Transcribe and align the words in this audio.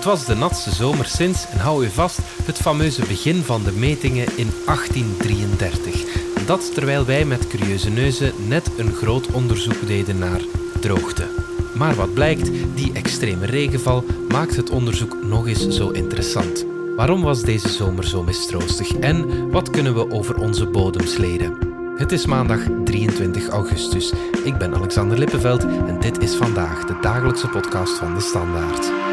Het 0.00 0.08
was 0.08 0.24
de 0.24 0.34
natste 0.34 0.70
zomer 0.70 1.06
sinds, 1.06 1.46
en 1.50 1.58
hou 1.58 1.82
je 1.82 1.90
vast, 1.90 2.18
het 2.42 2.56
fameuze 2.56 3.06
begin 3.06 3.42
van 3.42 3.62
de 3.62 3.72
metingen 3.72 4.26
in 4.36 4.50
1833. 4.66 6.04
Dat 6.46 6.74
terwijl 6.74 7.04
wij 7.04 7.24
met 7.24 7.46
curieuze 7.46 7.90
neuzen 7.90 8.32
net 8.48 8.70
een 8.76 8.92
groot 8.92 9.26
onderzoek 9.26 9.86
deden 9.86 10.18
naar 10.18 10.40
droogte. 10.80 11.26
Maar 11.74 11.94
wat 11.94 12.14
blijkt, 12.14 12.50
die 12.74 12.92
extreme 12.92 13.46
regenval 13.46 14.04
maakt 14.28 14.56
het 14.56 14.70
onderzoek 14.70 15.16
nog 15.22 15.46
eens 15.46 15.68
zo 15.68 15.90
interessant. 15.90 16.64
Waarom 16.96 17.22
was 17.22 17.42
deze 17.42 17.68
zomer 17.68 18.04
zo 18.04 18.22
mistroostig 18.22 18.96
en 18.96 19.50
wat 19.50 19.70
kunnen 19.70 19.94
we 19.94 20.10
over 20.10 20.36
onze 20.36 20.66
bodems 20.66 21.16
leren? 21.16 21.58
Het 21.96 22.12
is 22.12 22.26
maandag 22.26 22.60
23 22.84 23.48
augustus. 23.48 24.12
Ik 24.44 24.58
ben 24.58 24.74
Alexander 24.74 25.18
Lippenveld 25.18 25.64
en 25.64 26.00
dit 26.00 26.22
is 26.22 26.34
vandaag 26.34 26.84
de 26.84 26.98
dagelijkse 27.00 27.48
podcast 27.48 27.98
van 27.98 28.14
de 28.14 28.20
Standaard. 28.20 29.09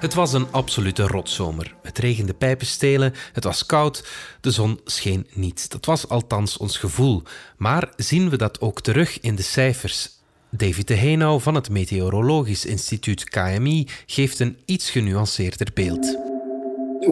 Het 0.00 0.14
was 0.14 0.32
een 0.32 0.46
absolute 0.50 1.06
rotzomer. 1.06 1.74
Het 1.82 1.98
regende 1.98 2.34
pijpenstelen, 2.34 3.14
het 3.32 3.44
was 3.44 3.66
koud, 3.66 4.08
de 4.40 4.50
zon 4.50 4.80
scheen 4.84 5.26
niet. 5.32 5.70
Dat 5.70 5.84
was 5.84 6.08
althans 6.08 6.56
ons 6.56 6.78
gevoel. 6.78 7.22
Maar 7.56 7.92
zien 7.96 8.30
we 8.30 8.36
dat 8.36 8.60
ook 8.60 8.80
terug 8.80 9.20
in 9.20 9.34
de 9.34 9.42
cijfers? 9.42 10.10
David 10.50 10.88
de 10.88 10.94
Heenau 10.94 11.40
van 11.40 11.54
het 11.54 11.70
Meteorologisch 11.70 12.64
Instituut 12.64 13.24
KMI 13.24 13.88
geeft 14.06 14.38
een 14.38 14.58
iets 14.64 14.90
genuanceerder 14.90 15.68
beeld. 15.74 16.18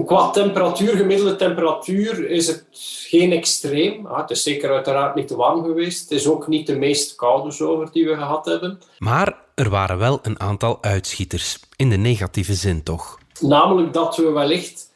Qua 0.07 0.31
temperatuur, 0.31 0.97
gemiddelde 0.97 1.37
temperatuur, 1.37 2.31
is 2.31 2.47
het 2.47 2.65
geen 3.09 3.33
extreem. 3.33 4.07
Het 4.07 4.31
is 4.31 4.43
zeker 4.43 4.71
uiteraard 4.71 5.15
niet 5.15 5.29
te 5.29 5.37
warm 5.37 5.65
geweest. 5.65 6.01
Het 6.01 6.11
is 6.11 6.27
ook 6.27 6.49
niet 6.49 6.67
de 6.67 6.77
meest 6.77 7.15
koude 7.15 7.51
zomer 7.51 7.89
die 7.93 8.09
we 8.09 8.15
gehad 8.15 8.45
hebben. 8.45 8.81
Maar 8.99 9.37
er 9.55 9.69
waren 9.71 9.99
wel 9.99 10.19
een 10.23 10.41
aantal 10.41 10.79
uitschieters, 10.81 11.61
in 11.77 11.91
de 11.91 11.97
negatieve 11.97 12.55
zin 12.55 12.83
toch. 12.83 13.19
Namelijk 13.41 13.93
dat 13.93 14.17
we 14.17 14.31
wellicht 14.31 14.93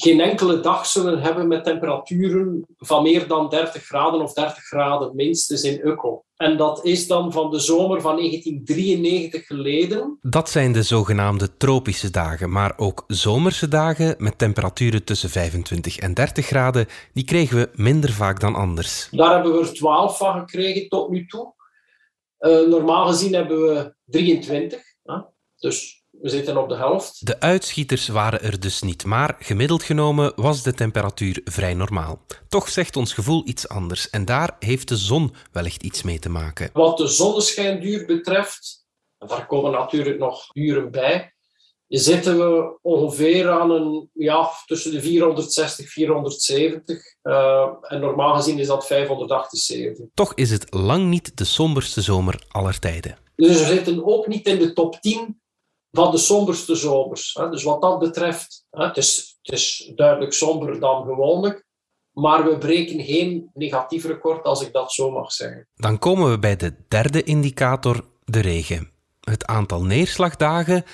geen 0.00 0.20
enkele 0.20 0.60
dag 0.60 0.86
zullen 0.86 1.20
hebben 1.20 1.48
met 1.48 1.64
temperaturen 1.64 2.66
van 2.76 3.02
meer 3.02 3.26
dan 3.26 3.48
30 3.48 3.84
graden 3.84 4.20
of 4.20 4.32
30 4.32 4.64
graden 4.64 5.16
minstens 5.16 5.62
in 5.62 5.86
Ukkel. 5.86 6.26
En 6.36 6.56
dat 6.56 6.84
is 6.84 7.06
dan 7.06 7.32
van 7.32 7.50
de 7.50 7.58
zomer 7.58 8.00
van 8.00 8.16
1993 8.16 9.46
geleden. 9.46 10.18
Dat 10.20 10.50
zijn 10.50 10.72
de 10.72 10.82
zogenaamde 10.82 11.56
tropische 11.56 12.10
dagen, 12.10 12.50
maar 12.50 12.72
ook 12.76 13.04
zomerse 13.06 13.68
dagen 13.68 14.14
met 14.18 14.38
temperaturen 14.38 15.04
tussen 15.04 15.30
25 15.30 15.98
en 15.98 16.14
30 16.14 16.46
graden, 16.46 16.86
die 17.12 17.24
kregen 17.24 17.56
we 17.56 17.70
minder 17.72 18.12
vaak 18.12 18.40
dan 18.40 18.54
anders. 18.54 19.08
Daar 19.10 19.34
hebben 19.34 19.52
we 19.52 19.58
er 19.58 19.74
12 19.74 20.16
van 20.16 20.38
gekregen 20.38 20.88
tot 20.88 21.10
nu 21.10 21.26
toe. 21.26 21.54
Uh, 22.40 22.68
normaal 22.68 23.06
gezien 23.06 23.34
hebben 23.34 23.60
we 23.60 23.94
23. 24.04 24.80
Hè? 25.02 25.18
Dus 25.56 25.97
we 26.20 26.28
zitten 26.28 26.56
op 26.56 26.68
de 26.68 26.76
helft. 26.76 27.26
De 27.26 27.40
uitschieters 27.40 28.08
waren 28.08 28.42
er 28.42 28.60
dus 28.60 28.82
niet, 28.82 29.04
maar 29.04 29.36
gemiddeld 29.38 29.82
genomen 29.82 30.32
was 30.36 30.62
de 30.62 30.74
temperatuur 30.74 31.40
vrij 31.44 31.74
normaal. 31.74 32.20
Toch 32.48 32.68
zegt 32.68 32.96
ons 32.96 33.12
gevoel 33.12 33.42
iets 33.44 33.68
anders 33.68 34.10
en 34.10 34.24
daar 34.24 34.56
heeft 34.58 34.88
de 34.88 34.96
zon 34.96 35.34
wellicht 35.52 35.82
iets 35.82 36.02
mee 36.02 36.18
te 36.18 36.28
maken. 36.28 36.70
Wat 36.72 36.98
de 36.98 37.06
zonneschijnduur 37.06 38.06
betreft, 38.06 38.86
en 39.18 39.26
daar 39.26 39.46
komen 39.46 39.70
natuurlijk 39.70 40.18
nog 40.18 40.50
uren 40.52 40.90
bij, 40.90 41.32
zitten 41.88 42.38
we 42.38 42.78
ongeveer 42.82 43.50
aan 43.50 43.70
een, 43.70 44.10
ja, 44.12 44.50
tussen 44.66 44.92
de 44.92 45.00
460 45.00 45.90
470. 45.90 47.02
Uh, 47.22 47.68
en 47.80 48.00
normaal 48.00 48.34
gezien 48.34 48.58
is 48.58 48.66
dat 48.66 48.86
578. 48.86 50.06
Toch 50.14 50.34
is 50.34 50.50
het 50.50 50.74
lang 50.74 51.08
niet 51.08 51.36
de 51.36 51.44
somberste 51.44 52.00
zomer 52.00 52.42
aller 52.48 52.78
tijden. 52.78 53.18
Dus 53.36 53.58
we 53.58 53.66
zitten 53.66 54.06
ook 54.06 54.26
niet 54.26 54.46
in 54.46 54.58
de 54.58 54.72
top 54.72 55.00
10 55.00 55.37
van 55.90 56.10
de 56.10 56.18
somberste 56.18 56.74
zomers. 56.74 57.32
Dus 57.50 57.62
wat 57.62 57.82
dat 57.82 57.98
betreft, 57.98 58.66
het 58.70 58.96
is, 58.96 59.38
het 59.42 59.54
is 59.54 59.92
duidelijk 59.94 60.32
somber 60.32 60.80
dan 60.80 61.04
gewoonlijk. 61.04 61.66
Maar 62.12 62.44
we 62.44 62.58
breken 62.58 63.04
geen 63.04 63.50
negatief 63.54 64.04
record, 64.04 64.44
als 64.44 64.62
ik 64.62 64.72
dat 64.72 64.92
zo 64.92 65.10
mag 65.10 65.32
zeggen. 65.32 65.68
Dan 65.74 65.98
komen 65.98 66.30
we 66.30 66.38
bij 66.38 66.56
de 66.56 66.74
derde 66.88 67.22
indicator, 67.22 68.04
de 68.24 68.40
regen. 68.40 68.90
Het 69.20 69.46
aantal 69.46 69.82
neerslagdagen, 69.82 70.84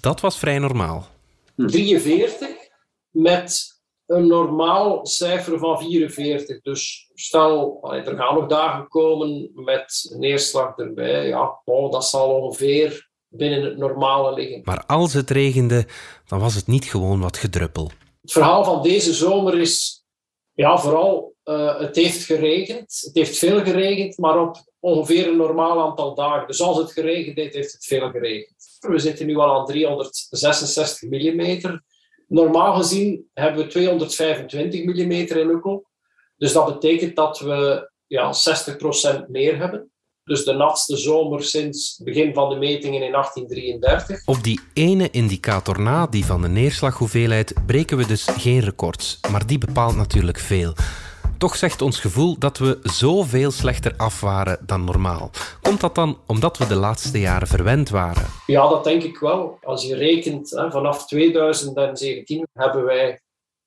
dat 0.00 0.20
was 0.20 0.38
vrij 0.38 0.58
normaal. 0.58 1.06
43 1.56 2.48
met 3.10 3.74
een 4.06 4.26
normaal 4.26 5.06
cijfer 5.06 5.58
van 5.58 5.78
44. 5.78 6.60
Dus 6.60 7.10
stel, 7.14 7.80
er 7.92 8.16
gaan 8.16 8.34
nog 8.34 8.46
dagen 8.46 8.88
komen 8.88 9.50
met 9.54 10.14
neerslag 10.18 10.76
erbij. 10.76 11.26
Ja, 11.26 11.60
oh, 11.64 11.92
dat 11.92 12.04
zal 12.04 12.40
ongeveer 12.40 13.12
binnen 13.36 13.62
het 13.62 13.76
normale 13.76 14.34
liggen. 14.34 14.60
Maar 14.64 14.84
als 14.86 15.12
het 15.12 15.30
regende, 15.30 15.86
dan 16.26 16.38
was 16.38 16.54
het 16.54 16.66
niet 16.66 16.84
gewoon 16.84 17.20
wat 17.20 17.36
gedruppel. 17.36 17.90
Het 18.20 18.32
verhaal 18.32 18.64
van 18.64 18.82
deze 18.82 19.12
zomer 19.12 19.60
is 19.60 20.04
ja, 20.52 20.78
vooral, 20.78 21.34
uh, 21.44 21.78
het 21.78 21.96
heeft 21.96 22.24
geregend. 22.24 23.00
Het 23.04 23.14
heeft 23.14 23.38
veel 23.38 23.60
geregend, 23.60 24.18
maar 24.18 24.40
op 24.40 24.56
ongeveer 24.80 25.28
een 25.28 25.36
normaal 25.36 25.82
aantal 25.82 26.14
dagen. 26.14 26.46
Dus 26.46 26.60
als 26.60 26.78
het 26.78 26.92
geregend 26.92 27.36
heeft, 27.36 27.54
heeft 27.54 27.72
het 27.72 27.84
veel 27.84 28.10
geregend. 28.10 28.54
We 28.80 28.98
zitten 28.98 29.26
nu 29.26 29.36
al 29.36 29.58
aan 29.58 29.66
366 29.66 31.02
mm. 31.02 31.82
Normaal 32.28 32.74
gezien 32.74 33.30
hebben 33.34 33.64
we 33.64 33.70
225 33.70 34.84
mm 34.84 35.10
in 35.10 35.48
Ukkel. 35.48 35.86
Dus 36.36 36.52
dat 36.52 36.66
betekent 36.66 37.16
dat 37.16 37.38
we 37.38 37.90
ja, 38.06 38.32
60% 39.22 39.28
meer 39.28 39.58
hebben. 39.58 39.92
Dus 40.24 40.44
de 40.44 40.52
natste 40.52 40.96
zomer 40.96 41.42
sinds 41.42 41.94
het 41.96 42.06
begin 42.06 42.34
van 42.34 42.48
de 42.48 42.56
metingen 42.56 43.02
in 43.02 43.12
1833. 43.12 44.26
Op 44.26 44.42
die 44.42 44.60
ene 44.72 45.10
indicator 45.10 45.80
na, 45.80 46.06
die 46.06 46.24
van 46.24 46.42
de 46.42 46.48
neerslaghoeveelheid, 46.48 47.54
breken 47.66 47.96
we 47.96 48.06
dus 48.06 48.24
geen 48.24 48.60
records. 48.60 49.20
Maar 49.30 49.46
die 49.46 49.58
bepaalt 49.58 49.96
natuurlijk 49.96 50.38
veel. 50.38 50.74
Toch 51.38 51.56
zegt 51.56 51.82
ons 51.82 52.00
gevoel 52.00 52.38
dat 52.38 52.58
we 52.58 52.78
zoveel 52.82 53.50
slechter 53.50 53.94
af 53.96 54.20
waren 54.20 54.58
dan 54.66 54.84
normaal. 54.84 55.30
Komt 55.62 55.80
dat 55.80 55.94
dan 55.94 56.18
omdat 56.26 56.58
we 56.58 56.66
de 56.66 56.74
laatste 56.74 57.20
jaren 57.20 57.48
verwend 57.48 57.88
waren? 57.88 58.26
Ja, 58.46 58.68
dat 58.68 58.84
denk 58.84 59.02
ik 59.02 59.18
wel. 59.18 59.58
Als 59.62 59.84
je 59.84 59.94
rekent, 59.94 60.48
vanaf 60.48 61.06
2017 61.06 62.46
hebben 62.52 62.84
wij 62.84 63.20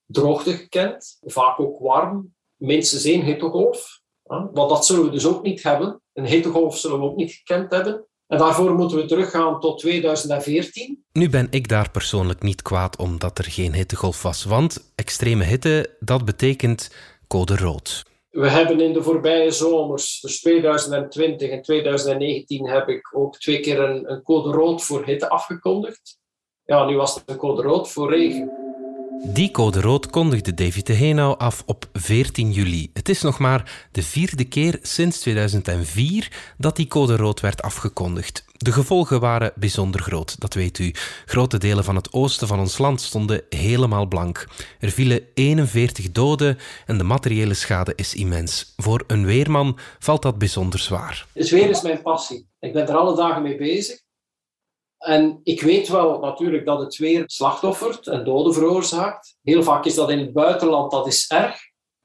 droogte 0.06 0.54
gekend, 0.54 1.18
vaak 1.22 1.60
ook 1.60 1.80
warm, 1.80 2.36
minstens 2.56 3.04
één 3.04 3.22
hittegolf. 3.22 3.97
Want 4.28 4.70
dat 4.70 4.86
zullen 4.86 5.04
we 5.04 5.12
dus 5.12 5.28
ook 5.28 5.44
niet 5.44 5.64
hebben. 5.64 6.02
Een 6.14 6.26
hittegolf 6.26 6.78
zullen 6.78 7.00
we 7.00 7.06
ook 7.06 7.16
niet 7.16 7.32
gekend 7.32 7.72
hebben. 7.72 8.08
En 8.28 8.38
daarvoor 8.38 8.74
moeten 8.74 8.98
we 8.98 9.06
teruggaan 9.06 9.60
tot 9.60 9.80
2014. 9.80 11.04
Nu 11.12 11.30
ben 11.30 11.48
ik 11.50 11.68
daar 11.68 11.92
persoonlijk 11.92 12.42
niet 12.42 12.62
kwaad 12.62 12.98
omdat 12.98 13.38
er 13.38 13.46
geen 13.46 13.74
hittegolf 13.74 14.22
was, 14.22 14.44
want 14.44 14.92
extreme 14.96 15.44
hitte, 15.44 15.96
dat 16.00 16.26
betekent 16.26 16.96
code 17.28 17.56
rood. 17.56 18.04
We 18.30 18.50
hebben 18.50 18.80
in 18.80 18.94
de 18.94 19.04
voorbije 19.04 19.52
zomers, 19.52 20.20
dus 20.20 20.42
2020 20.42 21.50
en 21.50 21.62
2019, 21.62 22.68
heb 22.68 22.88
ik 22.88 23.18
ook 23.18 23.38
twee 23.38 23.60
keer 23.60 23.80
een, 23.80 24.12
een 24.12 24.24
code 24.24 24.52
rood 24.52 24.84
voor 24.84 25.06
hitte 25.06 25.30
afgekondigd. 25.30 26.20
Ja, 26.64 26.86
nu 26.86 26.96
was 26.96 27.16
het 27.16 27.24
een 27.26 27.38
code 27.38 27.62
rood 27.62 27.90
voor 27.90 28.10
regen. 28.10 28.67
Die 29.24 29.52
code 29.52 29.82
rood 29.82 30.10
kondigde 30.10 30.54
David 30.54 30.86
de 30.86 30.94
Heenau 30.94 31.38
af 31.38 31.64
op 31.66 31.86
14 31.94 32.52
juli. 32.52 32.90
Het 32.94 33.10
is 33.10 33.22
nog 33.22 33.40
maar 33.40 33.88
de 33.92 34.04
vierde 34.04 34.46
keer 34.46 34.80
sinds 34.82 35.20
2004 35.20 36.54
dat 36.58 36.76
die 36.76 36.88
code 36.88 37.16
rood 37.16 37.40
werd 37.40 37.62
afgekondigd. 37.62 38.46
De 38.58 38.72
gevolgen 38.72 39.20
waren 39.20 39.52
bijzonder 39.56 40.02
groot, 40.02 40.40
dat 40.40 40.54
weet 40.54 40.80
u. 40.80 40.94
Grote 41.26 41.58
delen 41.58 41.84
van 41.84 41.96
het 41.96 42.14
oosten 42.14 42.48
van 42.48 42.60
ons 42.60 42.78
land 42.78 43.02
stonden 43.02 43.42
helemaal 43.50 44.06
blank. 44.06 44.48
Er 44.80 44.92
vielen 44.92 45.22
41 45.34 46.12
doden 46.12 46.58
en 46.86 46.98
de 46.98 47.04
materiële 47.04 47.54
schade 47.54 47.94
is 47.96 48.14
immens. 48.14 48.74
Voor 48.78 49.04
een 49.08 49.26
weerman 49.26 49.78
valt 50.00 50.22
dat 50.22 50.38
bijzonder 50.38 50.80
zwaar. 50.80 51.28
Het 51.34 51.50
weer 51.50 51.70
is 51.70 51.82
mijn 51.82 52.02
passie. 52.02 52.48
Ik 52.60 52.74
ben 52.74 52.88
er 52.88 52.96
alle 52.96 53.16
dagen 53.16 53.42
mee 53.42 53.58
bezig. 53.58 54.06
En 54.98 55.40
ik 55.44 55.62
weet 55.62 55.88
wel 55.88 56.20
natuurlijk 56.20 56.66
dat 56.66 56.80
het 56.80 56.98
weer 56.98 57.24
slachtoffert 57.26 58.08
en 58.08 58.24
doden 58.24 58.54
veroorzaakt. 58.54 59.38
Heel 59.42 59.64
vaak 59.64 59.86
is 59.86 59.96
dat 59.96 60.10
in 60.10 60.20
het 60.20 60.34
buitenland, 60.34 60.92
dat 60.92 61.08
is 61.08 61.28
erg. 61.28 61.60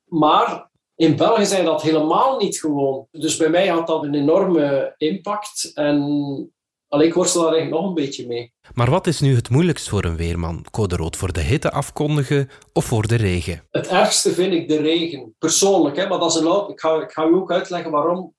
Maar 0.04 0.70
in 0.94 1.16
België 1.16 1.44
zijn 1.44 1.64
dat 1.64 1.82
helemaal 1.82 2.38
niet 2.38 2.60
gewoon. 2.60 3.06
Dus 3.10 3.36
bij 3.36 3.48
mij 3.48 3.66
had 3.66 3.86
dat 3.86 4.04
een 4.04 4.14
enorme 4.14 4.94
impact. 4.96 5.70
En 5.74 6.52
allee, 6.88 7.06
ik 7.06 7.14
worstel 7.14 7.42
daar 7.42 7.52
eigenlijk 7.52 7.82
nog 7.82 7.90
een 7.90 8.02
beetje 8.02 8.26
mee. 8.26 8.52
Maar 8.74 8.90
wat 8.90 9.06
is 9.06 9.20
nu 9.20 9.34
het 9.34 9.50
moeilijkst 9.50 9.88
voor 9.88 10.04
een 10.04 10.16
weerman? 10.16 10.64
Code 10.70 10.96
rood 10.96 11.16
voor 11.16 11.32
de 11.32 11.40
hitte 11.40 11.70
afkondigen 11.70 12.48
of 12.72 12.84
voor 12.84 13.06
de 13.06 13.16
regen? 13.16 13.66
Het 13.70 13.86
ergste 13.86 14.32
vind 14.32 14.52
ik 14.52 14.68
de 14.68 14.80
regen, 14.80 15.34
persoonlijk. 15.38 15.96
Hè? 15.96 16.08
Maar 16.08 16.18
dat 16.18 16.34
is 16.34 16.40
een 16.40 16.68
ik, 16.68 16.80
ga, 16.80 17.02
ik 17.02 17.12
ga 17.12 17.26
u 17.26 17.34
ook 17.34 17.52
uitleggen 17.52 17.90
waarom. 17.90 18.34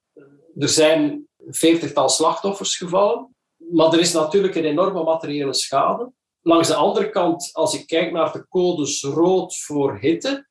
Er 0.56 0.70
zijn 0.70 1.28
veertigtal 1.50 2.10
slachtoffers 2.10 2.78
gevallen 2.78 3.33
Maar 3.74 3.94
er 3.94 4.00
is 4.00 4.14
natuurlijk 4.14 4.56
een 4.56 4.66
enorme 4.66 5.04
materiële 5.04 5.54
schade. 5.54 6.12
Langs 6.42 6.68
de 6.68 6.76
andere 6.76 7.10
kant, 7.10 7.50
als 7.54 7.74
ik 7.74 7.88
kijk 7.88 8.12
naar 8.12 8.32
de 8.32 8.48
codes 8.48 9.04
rood 9.04 9.58
voor 9.58 9.98
hitte, 10.00 10.48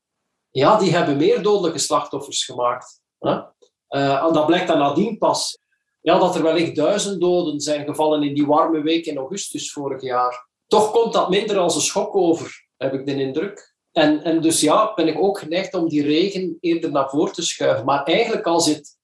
ja, 0.51 0.79
die 0.79 0.95
hebben 0.97 1.17
meer 1.17 1.43
dodelijke 1.43 1.79
slachtoffers 1.79 2.45
gemaakt. 2.45 3.01
Hè? 3.19 3.41
En 3.89 4.33
dat 4.33 4.47
blijkt 4.47 4.67
dan 4.67 4.79
nadien 4.79 5.19
pas. 5.19 5.59
Ja, 6.01 6.19
dat 6.19 6.35
er 6.35 6.43
wellicht 6.43 6.77
duizend 6.77 7.21
doden 7.21 7.61
zijn 7.61 7.87
gevallen 7.87 8.23
in 8.23 8.35
die 8.35 8.47
warme 8.47 8.83
week 8.83 9.07
in 9.07 9.17
augustus 9.17 9.73
vorig 9.73 10.03
jaar. 10.03 10.49
Toch 10.67 10.91
komt 10.91 11.13
dat 11.13 11.31
minder 11.31 11.59
als 11.59 11.75
een 11.75 11.81
schok 11.81 12.17
over, 12.17 12.67
heb 12.77 12.93
ik 12.93 13.07
de 13.07 13.15
indruk. 13.15 13.75
En, 13.93 14.23
en 14.23 14.41
dus 14.41 14.61
ja, 14.61 14.95
ben 14.95 15.09
ik 15.09 15.19
ook 15.19 15.39
geneigd 15.39 15.75
om 15.75 15.89
die 15.89 16.03
regen 16.03 16.57
eerder 16.61 16.91
naar 16.91 17.09
voren 17.09 17.33
te 17.33 17.43
schuiven. 17.43 17.85
Maar 17.85 18.03
eigenlijk 18.03 18.47
als 18.47 18.67
het 18.67 18.99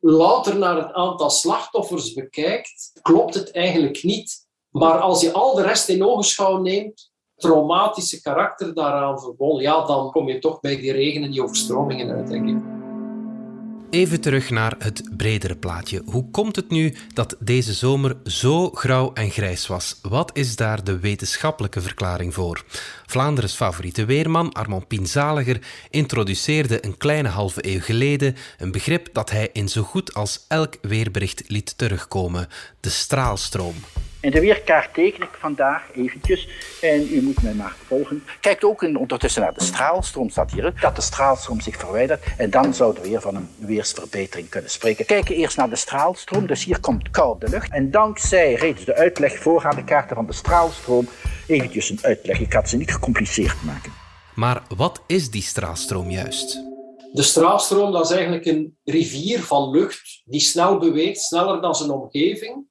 louter 0.00 0.58
naar 0.58 0.76
het 0.76 0.92
aantal 0.92 1.30
slachtoffers 1.30 2.12
bekijkt, 2.12 2.98
klopt 3.02 3.34
het 3.34 3.50
eigenlijk 3.50 4.02
niet. 4.02 4.48
Maar 4.70 4.98
als 4.98 5.20
je 5.20 5.32
al 5.32 5.54
de 5.54 5.62
rest 5.62 5.88
in 5.88 6.04
ogenschouw 6.04 6.60
neemt, 6.60 7.10
traumatische 7.36 8.20
karakter 8.20 8.74
daaraan 8.74 9.20
verbonden, 9.20 9.62
ja, 9.62 9.86
dan 9.86 10.10
kom 10.10 10.28
je 10.28 10.38
toch 10.38 10.60
bij 10.60 10.76
die 10.76 10.92
regen 10.92 11.22
en 11.22 11.30
die 11.30 11.42
overstromingen 11.42 12.10
uit, 12.10 12.28
denk 12.28 12.48
ik. 12.48 12.69
Even 13.90 14.20
terug 14.20 14.50
naar 14.50 14.74
het 14.78 15.02
bredere 15.16 15.56
plaatje. 15.56 16.02
Hoe 16.04 16.30
komt 16.30 16.56
het 16.56 16.70
nu 16.70 16.94
dat 17.14 17.36
deze 17.38 17.72
zomer 17.72 18.16
zo 18.24 18.70
grauw 18.70 19.12
en 19.12 19.30
grijs 19.30 19.66
was? 19.66 19.98
Wat 20.02 20.30
is 20.36 20.56
daar 20.56 20.84
de 20.84 20.98
wetenschappelijke 20.98 21.80
verklaring 21.80 22.34
voor? 22.34 22.64
Vlaanderen's 23.06 23.54
favoriete 23.54 24.04
weerman, 24.04 24.52
Armand 24.52 24.88
Pinzaliger, 24.88 25.60
introduceerde 25.90 26.84
een 26.84 26.96
kleine 26.96 27.28
halve 27.28 27.66
eeuw 27.68 27.80
geleden 27.80 28.36
een 28.58 28.72
begrip 28.72 29.08
dat 29.12 29.30
hij 29.30 29.50
in 29.52 29.68
zo 29.68 29.82
goed 29.82 30.14
als 30.14 30.44
elk 30.48 30.76
weerbericht 30.82 31.42
liet 31.46 31.78
terugkomen: 31.78 32.48
de 32.80 32.90
straalstroom. 32.90 33.74
In 34.20 34.30
de 34.30 34.40
weerkaart 34.40 34.94
teken 34.94 35.22
ik 35.22 35.36
vandaag 35.38 35.82
eventjes, 35.94 36.48
en 36.80 37.14
u 37.14 37.22
moet 37.22 37.42
mij 37.42 37.54
maar 37.54 37.76
volgen. 37.86 38.24
Kijkt 38.40 38.64
ook 38.64 38.82
ondertussen 38.82 39.42
naar 39.42 39.54
de 39.54 39.62
straalstroom, 39.62 40.30
staat 40.30 40.50
hier, 40.50 40.72
dat 40.80 40.96
de 40.96 41.02
straalstroom 41.02 41.60
zich 41.60 41.76
verwijdert. 41.76 42.24
En 42.36 42.50
dan 42.50 42.74
zouden 42.74 43.02
we 43.02 43.08
weer 43.08 43.20
van 43.20 43.34
een 43.34 43.48
weersverbetering 43.58 44.48
kunnen 44.48 44.70
spreken. 44.70 45.06
Kijken 45.06 45.34
eerst 45.34 45.56
naar 45.56 45.70
de 45.70 45.76
straalstroom, 45.76 46.46
dus 46.46 46.64
hier 46.64 46.80
komt 46.80 47.10
koude 47.10 47.48
lucht. 47.48 47.72
En 47.72 47.90
dankzij 47.90 48.54
reeds 48.54 48.84
de 48.84 48.94
uitleg 48.94 49.38
voorgaande 49.38 49.84
kaarten 49.84 50.16
van 50.16 50.26
de 50.26 50.32
straalstroom, 50.32 51.08
eventjes 51.46 51.90
een 51.90 51.98
uitleg. 52.02 52.40
Ik 52.40 52.52
ga 52.52 52.66
ze 52.66 52.76
niet 52.76 52.92
gecompliceerd 52.92 53.62
maken. 53.62 53.92
Maar 54.34 54.62
wat 54.76 55.02
is 55.06 55.30
die 55.30 55.42
straalstroom 55.42 56.10
juist? 56.10 56.68
De 57.12 57.22
straalstroom 57.22 57.92
dat 57.92 58.04
is 58.04 58.10
eigenlijk 58.10 58.46
een 58.46 58.78
rivier 58.84 59.42
van 59.42 59.70
lucht 59.70 60.22
die 60.24 60.40
snel 60.40 60.78
beweegt, 60.78 61.20
sneller 61.20 61.60
dan 61.60 61.74
zijn 61.74 61.90
omgeving. 61.90 62.68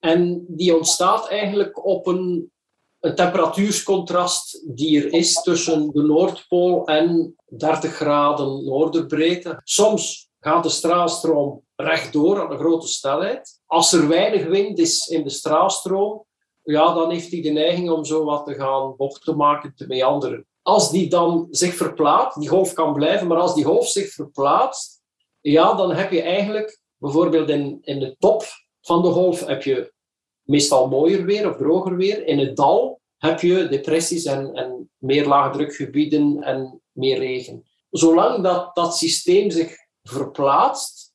En 0.00 0.44
die 0.48 0.76
ontstaat 0.76 1.28
eigenlijk 1.28 1.86
op 1.86 2.06
een, 2.06 2.52
een 3.00 3.14
temperatuurscontrast 3.14 4.62
die 4.66 5.04
er 5.04 5.12
is 5.12 5.42
tussen 5.42 5.90
de 5.90 6.02
Noordpool 6.02 6.86
en 6.86 7.36
30 7.46 7.94
graden 7.94 8.64
noorderbreedte. 8.64 9.60
Soms 9.64 10.28
gaat 10.40 10.62
de 10.62 10.68
straalstroom 10.68 11.62
rechtdoor 11.76 12.40
aan 12.40 12.52
een 12.52 12.58
grote 12.58 12.88
snelheid. 12.88 13.60
Als 13.66 13.92
er 13.92 14.08
weinig 14.08 14.44
wind 14.46 14.78
is 14.78 15.06
in 15.06 15.22
de 15.22 15.30
straalstroom, 15.30 16.24
ja, 16.62 16.94
dan 16.94 17.10
heeft 17.10 17.30
hij 17.30 17.42
de 17.42 17.50
neiging 17.50 17.90
om 17.90 18.04
zo 18.04 18.24
wat 18.24 18.46
te 18.46 18.54
gaan 18.54 18.96
bochten 18.96 19.36
maken, 19.36 19.72
te 19.76 19.86
meanderen. 19.86 20.46
Als 20.62 20.90
die 20.90 21.08
dan 21.08 21.46
zich 21.50 21.74
verplaatst, 21.74 22.40
die 22.40 22.48
golf 22.48 22.72
kan 22.72 22.92
blijven, 22.92 23.26
maar 23.26 23.38
als 23.38 23.54
die 23.54 23.64
golf 23.64 23.88
zich 23.88 24.12
verplaatst, 24.12 25.02
ja, 25.40 25.74
dan 25.74 25.92
heb 25.92 26.12
je 26.12 26.22
eigenlijk 26.22 26.80
bijvoorbeeld 26.96 27.48
in, 27.48 27.78
in 27.82 28.00
de 28.00 28.16
top 28.18 28.42
van 28.88 29.02
de 29.02 29.08
golf 29.08 29.46
heb 29.46 29.62
je 29.62 29.92
meestal 30.42 30.88
mooier 30.88 31.24
weer 31.24 31.50
of 31.50 31.56
droger 31.56 31.96
weer. 31.96 32.26
In 32.26 32.38
het 32.38 32.56
dal 32.56 33.00
heb 33.16 33.40
je 33.40 33.68
depressies 33.68 34.24
en, 34.24 34.54
en 34.54 34.90
meer 34.96 35.26
laagdrukgebieden 35.26 36.42
en 36.42 36.82
meer 36.92 37.18
regen. 37.18 37.64
Zolang 37.90 38.42
dat, 38.42 38.74
dat 38.74 38.96
systeem 38.96 39.50
zich 39.50 39.76
verplaatst, 40.02 41.07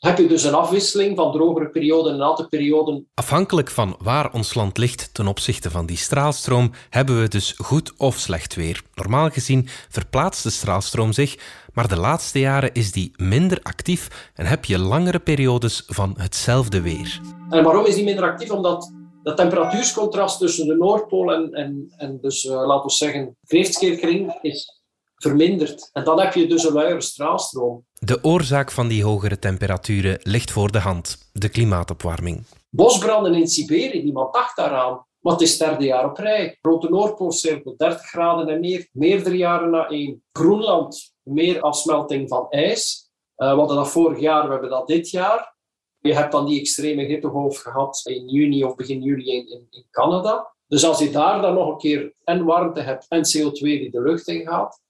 heb 0.00 0.18
je 0.18 0.26
dus 0.26 0.44
een 0.44 0.54
afwisseling 0.54 1.16
van 1.16 1.32
drogere 1.32 1.68
perioden 1.68 2.12
en 2.12 2.18
natte 2.18 2.46
perioden. 2.48 3.06
Afhankelijk 3.14 3.70
van 3.70 3.96
waar 3.98 4.32
ons 4.32 4.54
land 4.54 4.78
ligt 4.78 5.14
ten 5.14 5.26
opzichte 5.26 5.70
van 5.70 5.86
die 5.86 5.96
straalstroom, 5.96 6.70
hebben 6.90 7.20
we 7.20 7.28
dus 7.28 7.54
goed 7.56 7.92
of 7.96 8.16
slecht 8.16 8.54
weer. 8.54 8.82
Normaal 8.94 9.30
gezien 9.30 9.68
verplaatst 9.88 10.42
de 10.42 10.50
straalstroom 10.50 11.12
zich, 11.12 11.38
maar 11.72 11.88
de 11.88 11.98
laatste 11.98 12.38
jaren 12.38 12.72
is 12.72 12.92
die 12.92 13.12
minder 13.16 13.58
actief 13.62 14.30
en 14.34 14.46
heb 14.46 14.64
je 14.64 14.78
langere 14.78 15.18
periodes 15.18 15.82
van 15.86 16.14
hetzelfde 16.16 16.80
weer. 16.80 17.20
En 17.48 17.64
waarom 17.64 17.86
is 17.86 17.94
die 17.94 18.04
minder 18.04 18.24
actief? 18.24 18.50
Omdat 18.50 18.92
dat 19.22 19.36
temperatuurscontrast 19.36 20.38
tussen 20.38 20.66
de 20.66 20.74
Noordpool 20.74 21.32
en, 21.32 21.52
en, 21.52 21.92
en 21.96 22.18
dus, 22.20 22.44
uh, 22.44 22.52
laten 22.52 22.86
we 22.86 22.92
zeggen, 22.92 23.36
Kreeftskeerkring 23.46 24.38
is 24.42 24.79
verminderd. 25.22 25.90
En 25.92 26.04
dan 26.04 26.20
heb 26.20 26.34
je 26.34 26.46
dus 26.46 26.64
een 26.64 26.72
luiere 26.72 27.00
straalstroom. 27.00 27.84
De 27.92 28.18
oorzaak 28.24 28.70
van 28.70 28.88
die 28.88 29.04
hogere 29.04 29.38
temperaturen 29.38 30.18
ligt 30.22 30.50
voor 30.50 30.72
de 30.72 30.78
hand: 30.78 31.30
de 31.32 31.48
klimaatopwarming. 31.48 32.44
Bosbranden 32.70 33.34
in 33.34 33.48
Siberië, 33.48 34.02
niemand 34.02 34.34
dacht 34.34 34.56
daaraan. 34.56 35.06
Maar 35.20 35.32
het 35.32 35.42
is 35.42 35.58
derde 35.58 35.84
jaar 35.84 36.10
op 36.10 36.16
rij. 36.16 36.58
Grote 36.62 36.88
Noordpoolcirkel, 36.88 37.74
30 37.76 38.06
graden 38.06 38.48
en 38.48 38.60
meer, 38.60 38.88
meerdere 38.92 39.36
jaren 39.36 39.70
na 39.70 39.88
één. 39.88 40.22
Groenland, 40.32 41.14
meer 41.22 41.60
afsmelting 41.60 42.28
van 42.28 42.46
ijs. 42.48 43.10
Uh, 43.36 43.50
we 43.52 43.58
hadden 43.58 43.76
dat 43.76 43.90
vorig 43.90 44.20
jaar, 44.20 44.44
we 44.44 44.52
hebben 44.52 44.70
dat 44.70 44.86
dit 44.86 45.10
jaar. 45.10 45.58
Je 45.98 46.14
hebt 46.14 46.32
dan 46.32 46.46
die 46.46 46.60
extreme 46.60 47.04
hittegolf 47.04 47.58
gehad 47.58 48.00
in 48.04 48.28
juni 48.28 48.64
of 48.64 48.74
begin 48.74 49.02
juli 49.02 49.30
in, 49.30 49.48
in, 49.48 49.66
in 49.70 49.86
Canada. 49.90 50.54
Dus 50.66 50.84
als 50.84 50.98
je 50.98 51.10
daar 51.10 51.42
dan 51.42 51.54
nog 51.54 51.68
een 51.68 51.78
keer 51.78 52.14
en 52.24 52.44
warmte 52.44 52.80
hebt 52.80 53.06
en 53.08 53.22
CO2 53.26 53.60
die 53.60 53.90
de 53.90 54.02
lucht 54.02 54.28
in 54.28 54.46
gaat, 54.46 54.80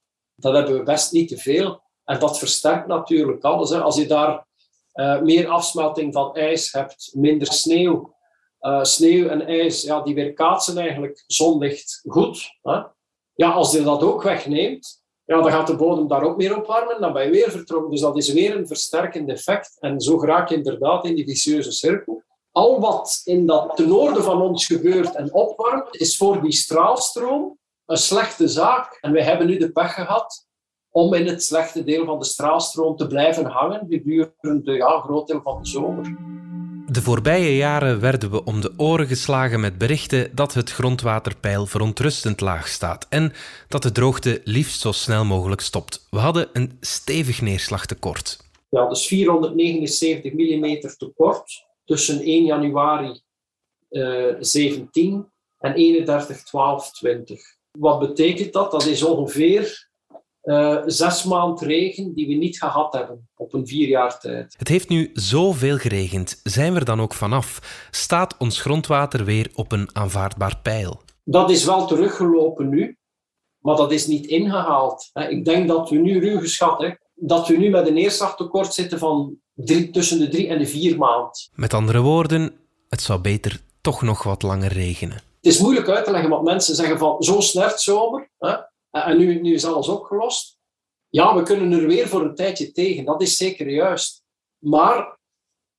dat 0.41 0.55
hebben 0.55 0.75
we 0.75 0.83
best 0.83 1.13
niet 1.13 1.29
te 1.29 1.39
veel. 1.39 1.81
En 2.05 2.19
dat 2.19 2.39
versterkt 2.39 2.87
natuurlijk 2.87 3.45
alles. 3.45 3.71
Hè. 3.71 3.81
Als 3.81 3.97
je 3.97 4.07
daar 4.07 4.47
uh, 4.95 5.21
meer 5.21 5.49
afsmelting 5.49 6.13
van 6.13 6.35
ijs 6.35 6.73
hebt, 6.73 7.11
minder 7.15 7.53
sneeuw. 7.53 8.15
Uh, 8.61 8.83
sneeuw 8.83 9.29
en 9.29 9.47
ijs, 9.47 9.83
ja, 9.83 10.01
die 10.03 10.15
weerkaatsen 10.15 10.79
eigenlijk 10.79 11.25
zonlicht 11.27 12.03
goed. 12.07 12.51
Hè. 12.63 12.83
Ja, 13.35 13.51
als 13.51 13.73
je 13.73 13.83
dat 13.83 14.03
ook 14.03 14.23
wegneemt, 14.23 15.03
ja, 15.25 15.41
dan 15.41 15.51
gaat 15.51 15.67
de 15.67 15.77
bodem 15.77 16.09
daar 16.09 16.23
ook 16.23 16.37
meer 16.37 16.57
opwarmen. 16.57 17.01
Dan 17.01 17.13
ben 17.13 17.25
je 17.25 17.31
weer 17.31 17.51
vertrokken. 17.51 17.91
Dus 17.91 18.01
dat 18.01 18.17
is 18.17 18.33
weer 18.33 18.57
een 18.57 18.67
versterkend 18.67 19.29
effect. 19.29 19.77
En 19.81 20.01
zo 20.01 20.25
raak 20.25 20.49
je 20.49 20.55
inderdaad 20.55 21.05
in 21.05 21.15
die 21.15 21.25
vicieuze 21.25 21.73
cirkel. 21.73 22.23
Al 22.53 22.81
wat 22.81 23.21
in 23.25 23.47
dat 23.47 23.77
ten 23.77 23.89
noorden 23.89 24.23
van 24.23 24.43
ons 24.43 24.67
gebeurt 24.67 25.14
en 25.14 25.33
opwarmt, 25.33 25.97
is 25.97 26.17
voor 26.17 26.43
die 26.43 26.53
straalstroom 26.53 27.59
een 27.90 27.97
slechte 27.97 28.49
zaak. 28.49 28.99
En 29.00 29.12
wij 29.12 29.23
hebben 29.23 29.47
nu 29.47 29.59
de 29.59 29.73
pech 29.73 29.94
gehad 29.94 30.49
om 30.90 31.14
in 31.14 31.26
het 31.26 31.44
slechte 31.44 31.85
deel 31.85 32.04
van 32.04 32.18
de 32.18 32.25
straalstroom 32.25 32.97
te 32.97 33.06
blijven 33.06 33.47
hangen 33.47 33.87
gedurende 33.88 34.73
ja, 34.73 34.94
een 34.94 35.02
groot 35.02 35.26
deel 35.26 35.40
van 35.42 35.62
de 35.62 35.68
zomer. 35.68 36.16
De 36.87 37.02
voorbije 37.02 37.56
jaren 37.56 38.00
werden 38.00 38.30
we 38.30 38.44
om 38.44 38.61
de 38.61 38.73
oren 38.76 39.06
geslagen 39.06 39.61
met 39.61 39.78
berichten 39.78 40.35
dat 40.35 40.54
het 40.54 40.70
grondwaterpeil 40.70 41.66
verontrustend 41.66 42.40
laag 42.40 42.68
staat 42.68 43.06
en 43.09 43.32
dat 43.68 43.82
de 43.82 43.92
droogte 43.92 44.40
liefst 44.44 44.80
zo 44.80 44.92
snel 44.92 45.25
mogelijk 45.25 45.61
stopt. 45.61 46.06
We 46.11 46.18
hadden 46.18 46.49
een 46.52 46.76
stevig 46.80 47.40
neerslagtekort. 47.40 48.38
Ja, 48.68 48.88
dus 48.88 49.06
479 49.06 50.32
mm 50.32 50.80
tekort 50.99 51.66
tussen 51.85 52.20
1 52.20 52.44
januari 52.44 53.20
uh, 53.90 54.35
17 54.40 55.32
en 55.59 55.75
31 55.75 56.42
12 56.42 56.92
20. 56.92 57.59
Wat 57.79 57.99
betekent 57.99 58.53
dat? 58.53 58.71
Dat 58.71 58.87
is 58.87 59.03
ongeveer 59.03 59.89
uh, 60.43 60.83
zes 60.87 61.25
maand 61.25 61.61
regen 61.61 62.15
die 62.15 62.27
we 62.27 62.35
niet 62.35 62.59
gehad 62.59 62.93
hebben 62.93 63.29
op 63.37 63.55
een 63.55 63.67
vier 63.67 63.89
jaar 63.89 64.21
tijd. 64.21 64.55
Het 64.59 64.69
heeft 64.69 64.89
nu 64.89 65.11
zoveel 65.12 65.79
geregend. 65.79 66.41
Zijn 66.43 66.73
we 66.73 66.79
er 66.79 66.85
dan 66.85 67.00
ook 67.00 67.15
vanaf? 67.15 67.61
Staat 67.91 68.37
ons 68.39 68.61
grondwater 68.61 69.25
weer 69.25 69.50
op 69.55 69.73
een 69.73 69.89
aanvaardbaar 69.93 70.59
peil? 70.62 71.00
Dat 71.25 71.50
is 71.50 71.65
wel 71.65 71.87
teruggelopen 71.87 72.69
nu, 72.69 72.97
maar 73.59 73.77
dat 73.77 73.93
is 73.93 74.07
niet 74.07 74.27
ingehaald. 74.27 75.11
Ik 75.29 75.45
denk 75.45 75.69
dat 75.69 75.91
we 75.91 75.97
nu 75.97 76.21
ruw 76.21 76.39
geschat, 76.39 76.97
dat 77.15 77.49
we 77.49 77.57
nu 77.57 77.71
met 77.71 77.87
een 77.87 77.95
neerslagtekort 77.95 78.75
zitten 78.75 78.99
van 78.99 79.37
drie, 79.55 79.91
tussen 79.91 80.19
de 80.19 80.29
drie 80.29 80.49
en 80.49 80.59
de 80.59 80.67
vier 80.67 80.97
maand. 80.97 81.50
Met 81.55 81.75
andere 81.75 82.00
woorden, 82.00 82.53
het 82.89 83.03
zou 83.03 83.21
beter 83.21 83.61
toch 83.81 84.03
nog 84.03 84.23
wat 84.23 84.43
langer 84.43 84.73
regenen. 84.73 85.30
Het 85.40 85.52
is 85.52 85.61
moeilijk 85.61 85.88
uit 85.88 86.04
te 86.04 86.11
leggen, 86.11 86.30
want 86.30 86.44
mensen 86.44 86.75
zeggen 86.75 86.99
van 86.99 87.23
zo 87.23 87.40
snert 87.40 87.80
zomer 87.80 88.30
hè, 88.38 88.56
en 88.90 89.18
nu, 89.18 89.40
nu 89.40 89.54
is 89.54 89.64
alles 89.64 89.88
opgelost. 89.88 90.59
Ja, 91.09 91.37
we 91.37 91.42
kunnen 91.42 91.80
er 91.80 91.87
weer 91.87 92.09
voor 92.09 92.23
een 92.23 92.35
tijdje 92.35 92.73
tegen, 92.73 93.04
dat 93.04 93.23
is 93.23 93.37
zeker 93.37 93.68
juist. 93.68 94.23
Maar 94.59 95.18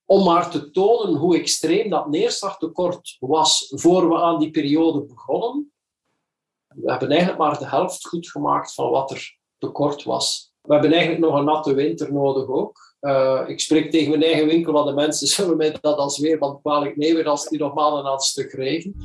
om 0.06 0.24
maar 0.24 0.50
te 0.50 0.72
tonen 0.72 1.16
hoe 1.16 1.38
extreem 1.38 1.90
dat 1.90 2.10
neerslagtekort 2.10 3.18
was 3.20 3.74
voor 3.76 4.10
we 4.10 4.22
aan 4.22 4.40
die 4.40 4.52
periode 4.52 5.02
begonnen, 5.02 5.74
we 6.76 6.92
hebben 6.92 7.10
eigenlijk 7.10 7.40
maar 7.40 7.58
de 7.58 7.68
helft 7.68 8.08
goed 8.08 8.30
gemaakt 8.30 8.74
van 8.74 8.90
wat 8.90 9.12
er 9.12 9.38
tekort 9.58 10.04
was. 10.04 10.54
We 10.62 10.74
hebben 10.74 10.92
eigenlijk 10.92 11.22
nog 11.22 11.36
een 11.36 11.46
natte 11.46 11.74
winter 11.74 12.14
nodig 12.14 12.48
ook. 12.48 12.96
Uh, 13.02 13.44
ik 13.48 13.60
spreek 13.60 13.92
tegen 13.92 14.10
mijn 14.10 14.24
eigen 14.24 14.48
winkel, 14.48 14.74
want 14.74 14.88
de 14.88 14.94
mensen 14.94 15.28
zullen 15.38 15.58
mij 15.58 15.78
dat 15.82 15.98
als 15.98 16.20
weerman 16.20 16.62
kwalijk 16.62 16.96
nemen 16.96 17.26
als 17.26 17.48
die 17.48 17.60
nog 17.60 17.74
maanden 17.74 18.06
aan 18.06 18.12
het 18.12 18.24
stuk 18.24 18.52
regen. 18.52 18.96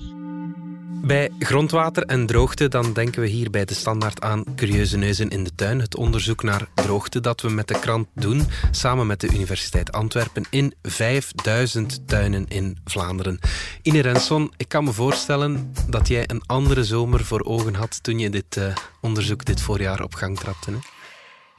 Bij 1.02 1.30
grondwater 1.38 2.02
en 2.02 2.26
droogte 2.26 2.68
dan 2.68 2.92
denken 2.92 3.20
we 3.20 3.28
hier 3.28 3.50
bij 3.50 3.64
de 3.64 3.74
standaard 3.74 4.20
aan 4.20 4.44
Curieuze 4.56 4.96
Neuzen 4.96 5.28
in 5.28 5.44
de 5.44 5.54
Tuin. 5.54 5.80
Het 5.80 5.96
onderzoek 5.96 6.42
naar 6.42 6.68
droogte 6.74 7.20
dat 7.20 7.40
we 7.40 7.50
met 7.50 7.68
de 7.68 7.78
krant 7.78 8.08
doen, 8.14 8.42
samen 8.70 9.06
met 9.06 9.20
de 9.20 9.28
Universiteit 9.28 9.92
Antwerpen, 9.92 10.44
in 10.50 10.74
5000 10.82 12.08
tuinen 12.08 12.46
in 12.48 12.78
Vlaanderen. 12.84 13.38
Ine 13.82 14.00
Renson, 14.00 14.52
ik 14.56 14.68
kan 14.68 14.84
me 14.84 14.92
voorstellen 14.92 15.72
dat 15.88 16.08
jij 16.08 16.24
een 16.26 16.42
andere 16.46 16.84
zomer 16.84 17.24
voor 17.24 17.44
ogen 17.44 17.74
had 17.74 18.02
toen 18.02 18.18
je 18.18 18.30
dit 18.30 18.56
uh, 18.56 18.74
onderzoek 19.00 19.44
dit 19.44 19.60
voorjaar 19.60 20.02
op 20.02 20.14
gang 20.14 20.38
trapte. 20.38 20.70
Hè? 20.70 20.95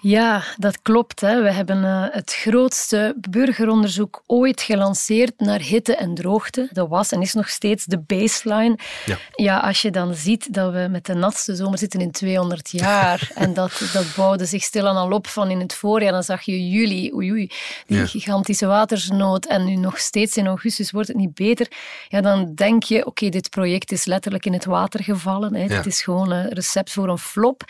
Ja, 0.08 0.44
dat 0.58 0.82
klopt. 0.82 1.22
Hè. 1.22 1.42
We 1.42 1.52
hebben 1.52 1.84
uh, 1.84 2.06
het 2.10 2.34
grootste 2.34 3.16
burgeronderzoek 3.30 4.24
ooit 4.26 4.62
gelanceerd 4.62 5.40
naar 5.40 5.60
hitte 5.60 5.96
en 5.96 6.16
droogte. 6.16 6.70
Dat 6.72 6.90
was 6.90 7.12
en 7.12 7.22
is 7.22 7.34
nog 7.34 7.50
steeds 7.50 7.86
de 7.86 8.00
baseline. 8.00 8.78
Ja. 9.06 9.18
ja, 9.36 9.60
als 9.60 9.82
je 9.82 9.92
dan 9.92 10.14
ziet 10.14 10.54
dat 10.54 10.74
we 10.74 10.88
met 10.90 11.06
de 11.06 11.14
natste 11.14 11.56
zomer 11.56 11.78
zitten 11.78 12.00
in 12.00 12.12
200 12.12 12.70
jaar 12.70 13.32
en 13.36 13.54
dat, 13.54 13.90
dat 13.94 14.06
bouwde 14.16 14.46
zich 14.46 14.64
stilaan 14.64 14.96
al 14.96 15.12
op 15.12 15.28
van 15.28 15.50
in 15.50 15.60
het 15.60 15.74
voorjaar, 15.74 16.12
dan 16.12 16.24
zag 16.24 16.42
je 16.42 16.70
juli, 16.70 17.14
oei 17.14 17.32
oei, 17.32 17.52
die 17.88 18.08
gigantische 18.08 18.66
watersnood 18.66 19.46
en 19.46 19.66
nu 19.66 19.76
nog 19.76 20.00
steeds 20.00 20.38
in 20.38 20.48
augustus 20.48 20.92
wordt 20.92 21.08
het 21.08 21.18
niet 21.18 21.34
beter. 21.34 21.68
Ja, 22.08 22.22
dan 22.22 22.56
denk 22.56 22.84
je, 22.84 23.06
oké, 23.06 23.30
dit 23.30 23.50
project 23.50 23.92
is 23.92 24.06
letterlijk 24.06 24.46
in 24.46 24.54
het 24.54 24.66
water 24.66 25.04
gevallen. 25.04 25.56
Hè. 25.56 25.76
Het 25.76 25.86
is 25.86 26.02
gewoon 26.02 26.32
een 26.32 26.50
recept 26.50 26.92
voor 26.92 27.10
een 27.10 27.18
flop. 27.18 27.64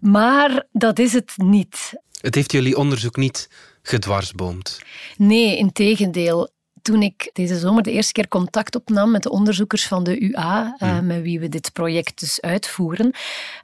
Maar 0.00 0.66
dat 0.72 0.98
is 0.98 1.12
het 1.12 1.32
niet. 1.36 1.92
Het 2.20 2.34
heeft 2.34 2.52
jullie 2.52 2.76
onderzoek 2.76 3.16
niet 3.16 3.48
gedwarsboomd? 3.82 4.80
Nee, 5.16 5.58
in 5.58 5.72
tegendeel 5.72 6.54
toen 6.86 7.02
ik 7.02 7.30
deze 7.32 7.58
zomer 7.58 7.82
de 7.82 7.90
eerste 7.90 8.12
keer 8.12 8.28
contact 8.28 8.74
opnam 8.74 9.10
met 9.10 9.22
de 9.22 9.30
onderzoekers 9.30 9.86
van 9.86 10.04
de 10.04 10.20
UA, 10.20 10.74
eh, 10.78 10.88
hmm. 10.88 11.06
met 11.06 11.22
wie 11.22 11.40
we 11.40 11.48
dit 11.48 11.72
project 11.72 12.20
dus 12.20 12.40
uitvoeren. 12.40 13.10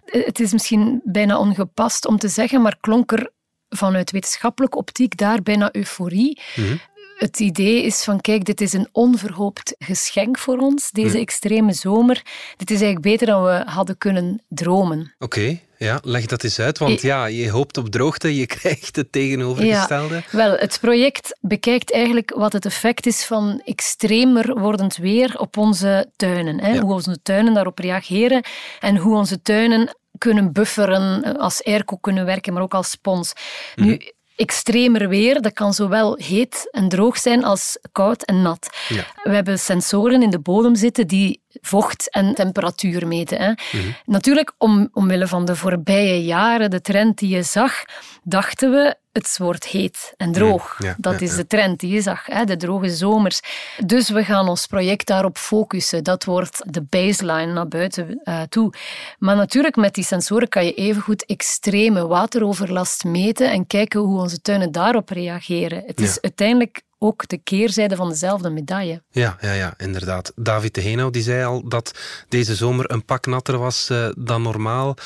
Eh, 0.04 0.24
het 0.24 0.40
is 0.40 0.52
misschien 0.52 1.00
bijna 1.04 1.38
ongepast 1.38 2.06
om 2.06 2.18
te 2.18 2.28
zeggen, 2.28 2.62
maar 2.62 2.76
klonk 2.80 3.12
er 3.12 3.30
vanuit 3.68 4.10
wetenschappelijke 4.10 4.76
optiek 4.76 5.16
daar 5.16 5.42
bijna 5.42 5.68
euforie. 5.72 6.40
Hmm. 6.54 6.80
Het 7.16 7.40
idee 7.40 7.82
is 7.82 8.04
van, 8.04 8.20
kijk, 8.20 8.44
dit 8.44 8.60
is 8.60 8.72
een 8.72 8.88
onverhoopt 8.92 9.74
geschenk 9.78 10.38
voor 10.38 10.58
ons, 10.58 10.90
deze 10.90 11.08
hmm. 11.08 11.20
extreme 11.20 11.72
zomer. 11.72 12.22
Dit 12.56 12.70
is 12.70 12.80
eigenlijk 12.80 13.02
beter 13.02 13.26
dan 13.26 13.44
we 13.44 13.62
hadden 13.66 13.98
kunnen 13.98 14.42
dromen. 14.48 15.14
Oké. 15.18 15.60
Ja, 15.82 15.98
leg 16.02 16.26
dat 16.26 16.44
eens 16.44 16.58
uit, 16.58 16.78
want 16.78 17.00
ja, 17.00 17.24
je 17.26 17.50
hoopt 17.50 17.76
op 17.76 17.88
droogte, 17.88 18.36
je 18.36 18.46
krijgt 18.56 18.96
het 18.96 19.12
tegenovergestelde. 19.12 20.14
Ja, 20.14 20.22
wel, 20.30 20.56
het 20.56 20.78
project 20.80 21.38
bekijkt 21.40 21.92
eigenlijk 21.92 22.34
wat 22.36 22.52
het 22.52 22.64
effect 22.64 23.06
is 23.06 23.24
van 23.24 23.62
extremer 23.64 24.58
wordend 24.58 24.96
weer 24.96 25.38
op 25.38 25.56
onze 25.56 26.10
tuinen. 26.16 26.60
Hè? 26.60 26.78
Hoe 26.78 26.92
onze 26.92 27.22
tuinen 27.22 27.54
daarop 27.54 27.78
reageren 27.78 28.44
en 28.80 28.96
hoe 28.96 29.16
onze 29.16 29.42
tuinen 29.42 29.96
kunnen 30.18 30.52
bufferen, 30.52 31.36
als 31.38 31.64
airco 31.64 31.96
kunnen 31.96 32.24
werken, 32.24 32.52
maar 32.52 32.62
ook 32.62 32.74
als 32.74 32.90
spons. 32.90 33.32
Nu, 33.74 33.84
mhm. 33.84 34.08
Extremer 34.36 35.08
weer, 35.08 35.40
dat 35.40 35.52
kan 35.52 35.74
zowel 35.74 36.16
heet 36.16 36.68
en 36.70 36.88
droog 36.88 37.18
zijn 37.18 37.44
als 37.44 37.78
koud 37.92 38.22
en 38.22 38.42
nat. 38.42 38.70
Ja. 38.88 39.04
We 39.22 39.34
hebben 39.34 39.58
sensoren 39.58 40.22
in 40.22 40.30
de 40.30 40.38
bodem 40.38 40.74
zitten 40.74 41.06
die 41.06 41.42
vocht 41.60 42.10
en 42.10 42.34
temperatuur 42.34 43.06
meten. 43.06 43.38
Hè. 43.38 43.48
Mhm. 43.48 43.92
Natuurlijk, 44.04 44.52
om, 44.58 44.88
omwille 44.92 45.26
van 45.28 45.44
de 45.44 45.56
voorbije 45.56 46.24
jaren, 46.24 46.70
de 46.70 46.80
trend 46.80 47.18
die 47.18 47.28
je 47.28 47.42
zag, 47.42 47.84
dachten 48.22 48.70
we 48.70 48.96
het 49.12 49.38
wordt 49.38 49.66
heet 49.66 50.14
en 50.16 50.32
droog. 50.32 50.78
Dat 50.96 51.20
is 51.20 51.36
de 51.36 51.46
trend 51.46 51.80
die 51.80 51.94
je 51.94 52.00
zag, 52.00 52.26
hè, 52.26 52.44
de 52.44 52.56
droge 52.56 52.90
zomers. 52.90 53.40
Dus 53.84 54.10
we 54.10 54.24
gaan 54.24 54.48
ons 54.48 54.66
project 54.66 55.06
daarop 55.06 55.38
focussen. 55.38 56.04
Dat 56.04 56.24
wordt 56.24 56.62
de 56.66 56.82
baseline 56.82 57.52
naar 57.52 57.68
buiten 57.68 58.20
uh, 58.24 58.42
toe. 58.42 58.72
Maar 59.18 59.36
natuurlijk, 59.36 59.76
met 59.76 59.94
die 59.94 60.04
sensoren 60.04 60.48
kan 60.48 60.64
je 60.64 60.74
evengoed 60.74 61.26
extreme 61.26 62.06
wateroverlast 62.06 63.04
meten 63.04 63.50
en 63.50 63.66
kijken 63.66 64.00
hoe 64.00 64.20
onze 64.20 64.40
tuinen 64.40 64.72
daarop 64.72 65.08
reageren. 65.08 65.82
Het 65.86 66.00
is 66.00 66.20
uiteindelijk 66.20 66.82
ook 66.98 67.28
de 67.28 67.38
keerzijde 67.38 67.96
van 67.96 68.08
dezelfde 68.08 68.50
medaille. 68.50 69.02
Ja, 69.10 69.36
ja, 69.40 69.52
ja 69.52 69.74
inderdaad. 69.76 70.32
David 70.36 70.74
de 70.74 70.80
Henau 70.80 71.10
die 71.10 71.22
zei 71.22 71.44
al 71.44 71.68
dat 71.68 71.98
deze 72.28 72.54
zomer 72.54 72.90
een 72.90 73.04
pak 73.04 73.26
natter 73.26 73.58
was 73.58 73.88
uh, 73.92 74.08
dan 74.18 74.42
normaal. 74.42 74.96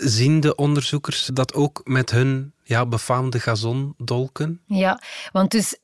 Zien 0.00 0.40
de 0.40 0.54
onderzoekers 0.54 1.30
dat 1.32 1.54
ook 1.54 1.80
met 1.84 2.10
hun 2.10 2.52
ja, 2.62 2.86
befaamde 2.86 3.40
gazondolken? 3.40 4.60
Ja, 4.66 5.00
want 5.32 5.50
dus 5.50 5.76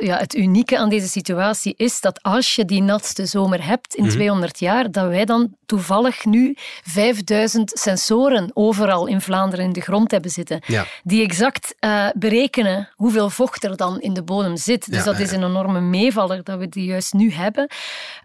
ja, 0.00 0.18
het 0.18 0.34
unieke 0.34 0.78
aan 0.78 0.88
deze 0.88 1.08
situatie 1.08 1.74
is 1.76 2.00
dat 2.00 2.22
als 2.22 2.54
je 2.54 2.64
die 2.64 2.82
natste 2.82 3.26
zomer 3.26 3.66
hebt 3.66 3.94
in 3.94 4.08
200 4.08 4.52
mhm. 4.52 4.64
jaar, 4.64 4.90
dat 4.90 5.08
wij 5.08 5.24
dan 5.24 5.56
toevallig 5.66 6.24
nu 6.24 6.54
5000 6.82 7.70
sensoren 7.74 8.50
overal 8.54 9.06
in 9.06 9.20
Vlaanderen 9.20 9.64
in 9.64 9.72
de 9.72 9.80
grond 9.80 10.10
hebben 10.10 10.30
zitten, 10.30 10.62
die 11.02 11.22
exact 11.22 11.74
uh, 11.80 12.08
berekenen 12.14 12.88
hoeveel 12.94 13.30
vocht 13.30 13.64
er 13.64 13.76
dan 13.76 14.00
in 14.00 14.14
de 14.14 14.22
bodem 14.22 14.56
zit. 14.56 14.90
Dus 14.90 15.04
dat 15.04 15.18
is 15.18 15.32
een 15.32 15.44
enorme 15.44 15.80
meevaller 15.80 16.44
dat 16.44 16.58
we 16.58 16.68
die 16.68 16.84
juist 16.84 17.12
nu 17.12 17.32
hebben. 17.32 17.62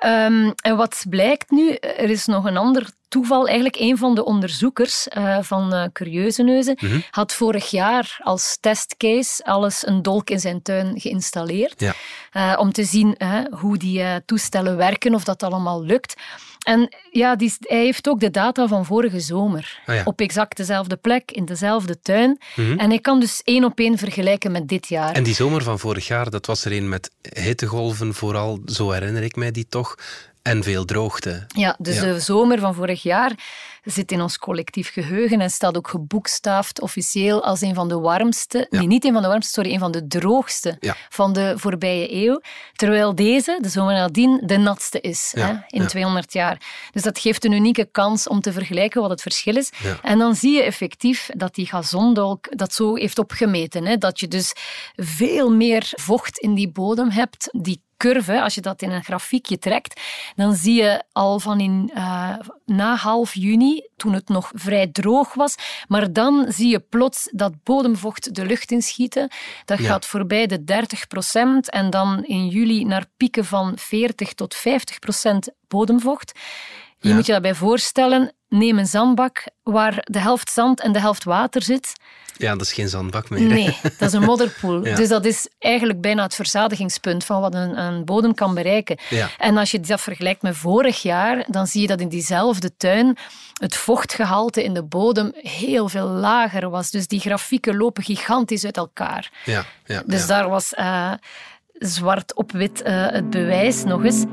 Um, 0.06 0.54
en 0.56 0.78
wat 0.78 1.06
blijkt 1.10 1.52
nu? 1.52 1.72
Er 1.74 2.10
is 2.10 2.26
nog 2.26 2.46
een 2.46 2.58
ander 2.58 2.90
toeval. 3.08 3.46
Eigenlijk 3.46 3.76
een 3.80 3.98
van 3.98 4.16
de 4.16 4.26
onderzoekers 4.26 5.08
uh, 5.18 5.38
van 5.42 5.74
uh, 5.74 5.84
Curieuze 5.94 6.44
Neuzen 6.44 6.78
mhm. 6.82 7.00
had 7.10 7.34
vorig 7.34 7.70
jaar 7.70 8.18
als 8.24 8.58
testcase 8.60 9.44
alles 9.44 9.88
een 9.88 10.02
dolk 10.02 10.30
in 10.30 10.40
zijn 10.40 10.62
tuin 10.62 11.00
geïnstalleerd. 11.00 11.82
Ja. 11.82 11.94
Uh, 12.34 12.60
om 12.60 12.72
te 12.72 12.84
zien 12.84 13.18
hoe 13.50 13.78
die 13.78 14.04
toestellen 14.26 14.78
werken, 14.78 15.14
of 15.14 15.24
dat 15.24 15.44
allemaal 15.44 15.84
lukt. 15.84 16.14
En 16.66 16.96
ja, 17.12 17.36
die, 17.36 17.54
hij 17.60 17.84
heeft 17.84 18.08
ook 18.08 18.20
de 18.20 18.32
data 18.32 18.68
van 18.68 18.86
vorige 18.86 19.20
zomer. 19.20 19.80
Oh 19.86 19.96
op 20.04 20.22
exact 20.22 20.58
dezelfde 20.58 20.96
plek, 20.96 21.32
in 21.32 21.46
dezelfde 21.46 22.00
tuin. 22.00 22.40
Mhm. 22.56 22.80
En 22.80 22.90
hij 22.90 23.00
kan 23.00 23.20
dus 23.20 23.42
één 23.44 23.64
op 23.64 23.80
één 23.80 23.98
vergelijken 23.98 24.52
met 24.52 24.68
dit 24.68 24.88
jaar. 24.88 25.14
En 25.14 25.24
die 25.24 25.34
zomer 25.34 25.64
van 25.64 25.80
vorig 25.80 26.08
jaar, 26.08 26.30
dat 26.30 26.46
was 26.46 26.66
er 26.66 26.72
een 26.72 26.90
met 26.90 27.12
hittegolven 27.22 28.14
vooral, 28.14 28.60
zo 28.66 28.92
herinner 28.92 29.24
ik 29.24 29.36
mij 29.36 29.52
die 29.52 29.66
toch. 29.70 29.96
En 30.46 30.64
veel 30.64 30.86
droogte. 30.86 31.46
Ja, 31.48 31.76
dus 31.80 32.00
de 32.00 32.20
zomer 32.20 32.60
van 32.60 32.74
vorig 32.74 33.04
jaar 33.04 33.32
zit 33.84 34.12
in 34.12 34.22
ons 34.22 34.38
collectief 34.38 34.92
geheugen 34.92 35.42
en 35.42 35.50
staat 35.50 35.78
ook 35.78 35.88
geboekstaafd 35.88 36.82
officieel 36.82 37.44
als 37.44 37.62
een 37.62 37.74
van 37.74 37.88
de 37.88 38.00
warmste, 38.00 38.68
nee, 38.70 38.88
niet 38.88 39.06
een 39.06 39.14
van 39.14 39.22
de 39.22 39.28
warmste, 39.28 39.52
sorry, 39.52 39.74
een 39.74 39.80
van 39.80 39.92
de 39.92 40.08
droogste 40.08 40.78
van 41.10 41.34
de 41.34 41.54
voorbije 41.58 42.14
eeuw. 42.14 42.42
Terwijl 42.74 43.16
deze, 43.16 43.58
de 43.62 43.70
zomer 43.70 43.94
nadien, 43.94 44.42
de 44.46 44.58
natste 44.58 45.02
is 45.02 45.32
hè, 45.36 45.54
in 45.68 45.88
200 45.88 46.34
jaar. 46.34 46.62
Dus 46.92 47.04
dat 47.04 47.20
geeft 47.20 47.46
een 47.46 47.52
unieke 47.52 47.88
kans 47.92 48.28
om 48.28 48.42
te 48.42 48.52
vergelijken 48.52 49.02
wat 49.02 49.10
het 49.10 49.22
verschil 49.22 49.56
is. 49.56 49.72
En 50.02 50.18
dan 50.18 50.36
zie 50.36 50.52
je 50.52 50.64
effectief 50.64 51.30
dat 51.34 51.56
die 51.56 51.66
gazondolk 51.66 52.58
dat 52.58 52.74
zo 52.74 52.96
heeft 52.96 53.20
opgemeten. 53.20 53.86
Hè, 53.86 53.98
dat 53.98 54.20
je 54.20 54.28
dus 54.28 54.54
veel 54.96 55.52
meer 55.52 55.92
vocht 55.92 56.38
in 56.38 56.54
die 56.54 56.72
bodem 56.72 57.10
hebt, 57.10 57.50
die 57.52 57.84
curve, 58.06 58.42
als 58.42 58.56
je 58.56 58.62
dat 58.62 58.82
in 58.82 58.92
een 58.92 59.04
grafiekje 59.04 59.60
trekt, 59.60 60.02
dan 60.36 60.54
zie 60.56 60.82
je 60.82 61.04
al 61.12 61.40
van 61.40 61.60
in, 61.60 61.92
uh, 61.96 62.36
na 62.66 62.96
half 62.96 63.34
juni, 63.34 63.88
toen 63.98 64.14
het 64.14 64.30
nog 64.30 64.52
vrij 64.54 64.88
droog 64.88 65.34
was, 65.34 65.56
maar 65.88 66.14
dan 66.14 66.46
zie 66.48 66.68
je 66.68 66.80
plots 66.80 67.30
dat 67.32 67.64
bodemvocht 67.64 68.36
de 68.36 68.46
lucht 68.46 68.72
inschieten. 68.72 69.32
Dat 69.66 69.80
gaat 69.80 70.06
voorbij 70.06 70.48
de 70.48 70.64
30 70.64 71.08
procent 71.08 71.70
en 71.70 71.90
dan 71.90 72.24
in 72.24 72.48
juli 72.48 72.86
naar 72.86 73.06
pieken 73.18 73.46
van 73.46 73.74
40 73.78 74.34
tot 74.34 74.56
50 74.56 75.00
procent 75.00 75.50
bodemvocht. 75.68 76.40
Je 77.00 77.14
moet 77.14 77.26
je 77.26 77.32
daarbij 77.32 77.56
voorstellen, 77.56 78.34
neem 78.58 78.78
een 78.78 78.86
zandbak 78.86 79.44
waar 79.64 79.98
de 80.04 80.20
helft 80.20 80.52
zand 80.52 80.82
en 80.82 80.92
de 80.92 81.00
helft 81.00 81.24
water 81.24 81.64
zit. 81.64 81.94
Ja, 82.38 82.52
dat 82.52 82.62
is 82.62 82.74
geen 82.74 82.90
zandbak 82.90 83.30
meer. 83.30 83.42
Nee, 83.42 83.78
dat 83.82 84.08
is 84.08 84.14
een 84.14 84.24
modderpoel. 84.24 84.82
Dus 84.96 85.10
dat 85.10 85.26
is 85.26 85.48
eigenlijk 85.60 86.02
bijna 86.02 86.24
het 86.24 86.36
verzadigingspunt 86.36 87.24
van 87.24 87.42
wat 87.42 87.54
een, 87.54 87.80
een 87.80 88.06
bodem 88.06 88.34
kan 88.34 88.54
bereiken. 88.54 88.98
Ja. 89.10 89.30
En 89.38 89.58
als 89.58 89.72
je 89.72 89.80
dat 89.80 90.02
vergelijkt 90.02 90.42
met 90.42 90.58
vorig 90.58 91.02
jaar, 91.02 91.46
dan 91.48 91.68
zie 91.68 91.82
je 91.82 91.88
dat 91.88 92.00
in 92.00 92.10
diezelfde 92.10 92.78
tuin 92.78 93.18
het 93.54 93.76
vochtgehalte 93.76 94.64
in 94.64 94.74
de 94.74 94.84
bodem 94.84 95.32
heel 95.36 95.90
veel 95.90 96.08
lager 96.08 96.70
was. 96.70 96.92
Dus 96.92 97.08
die 97.08 97.20
grafieken 97.20 97.78
lopen 97.78 98.04
gigantisch 98.04 98.66
uit 98.66 98.78
elkaar. 98.78 99.32
Ja, 99.46 99.66
ja, 99.86 100.04
dus 100.06 100.28
daar 100.28 100.50
was 100.50 100.74
uh, 100.80 101.12
zwart 101.74 102.36
op 102.36 102.52
wit 102.52 102.82
uh, 102.86 103.08
het 103.08 103.30
bewijs 103.30 103.84
nog 103.84 104.04
eens. 104.04 104.24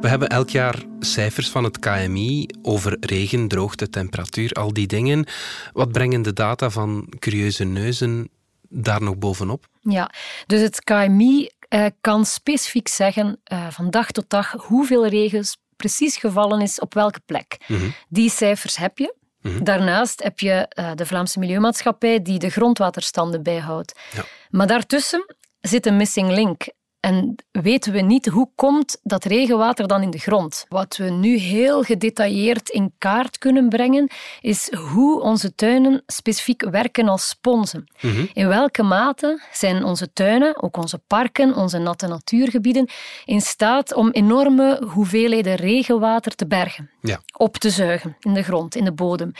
We 0.00 0.08
hebben 0.08 0.28
elk 0.28 0.48
jaar 0.48 0.82
cijfers 1.00 1.50
van 1.50 1.64
het 1.64 1.78
KMI 1.78 2.46
over 2.62 2.96
regen, 3.00 3.48
droogte, 3.48 3.90
temperatuur, 3.90 4.52
al 4.52 4.72
die 4.72 4.86
dingen. 4.86 5.26
Wat 5.72 5.92
brengen 5.92 6.22
de 6.22 6.32
data 6.32 6.70
van 6.70 7.12
curieuze 7.18 7.64
neuzen 7.64 8.28
daar 8.68 9.02
nog 9.02 9.16
bovenop? 9.16 9.66
Ja, 9.80 10.10
dus 10.46 10.60
het 10.60 10.84
KMI 10.84 11.48
eh, 11.68 11.86
kan 12.00 12.24
specifiek 12.24 12.88
zeggen 12.88 13.40
uh, 13.52 13.70
van 13.70 13.90
dag 13.90 14.10
tot 14.10 14.30
dag 14.30 14.52
hoeveel 14.52 15.06
regen 15.06 15.44
precies 15.76 16.16
gevallen 16.16 16.60
is 16.60 16.80
op 16.80 16.94
welke 16.94 17.20
plek. 17.26 17.56
Mhm. 17.66 17.88
Die 18.08 18.30
cijfers 18.30 18.76
heb 18.76 18.98
je. 18.98 19.14
Mhm. 19.42 19.64
Daarnaast 19.64 20.22
heb 20.22 20.40
je 20.40 20.74
uh, 20.78 20.90
de 20.94 21.06
Vlaamse 21.06 21.38
Milieumaatschappij 21.38 22.22
die 22.22 22.38
de 22.38 22.50
grondwaterstanden 22.50 23.42
bijhoudt. 23.42 23.98
Ja. 24.14 24.24
Maar 24.50 24.66
daartussen 24.66 25.34
zit 25.60 25.86
een 25.86 25.96
missing 25.96 26.30
link. 26.30 26.66
En 27.00 27.34
weten 27.50 27.92
we 27.92 28.00
niet 28.00 28.26
hoe 28.26 28.50
komt 28.54 29.00
dat 29.02 29.24
regenwater 29.24 29.86
dan 29.86 30.02
in 30.02 30.10
de 30.10 30.18
grond. 30.18 30.64
Wat 30.68 30.96
we 30.96 31.10
nu 31.10 31.36
heel 31.36 31.82
gedetailleerd 31.82 32.68
in 32.68 32.92
kaart 32.98 33.38
kunnen 33.38 33.68
brengen, 33.68 34.10
is 34.40 34.72
hoe 34.72 35.20
onze 35.20 35.54
tuinen 35.54 36.02
specifiek 36.06 36.70
werken 36.70 37.08
als 37.08 37.28
sponsen. 37.28 37.88
Mhm. 38.00 38.26
In 38.32 38.48
welke 38.48 38.82
mate 38.82 39.42
zijn 39.52 39.84
onze 39.84 40.12
tuinen, 40.12 40.62
ook 40.62 40.76
onze 40.76 40.98
parken, 41.06 41.54
onze 41.54 41.78
natte 41.78 42.06
natuurgebieden, 42.06 42.88
in 43.24 43.40
staat 43.40 43.94
om 43.94 44.10
enorme 44.10 44.82
hoeveelheden 44.92 45.54
regenwater 45.54 46.34
te 46.34 46.46
bergen, 46.46 46.90
ja. 47.00 47.20
op 47.36 47.56
te 47.56 47.70
zuigen 47.70 48.16
in 48.20 48.34
de 48.34 48.42
grond, 48.42 48.74
in 48.74 48.84
de 48.84 48.92
bodem. 48.92 49.32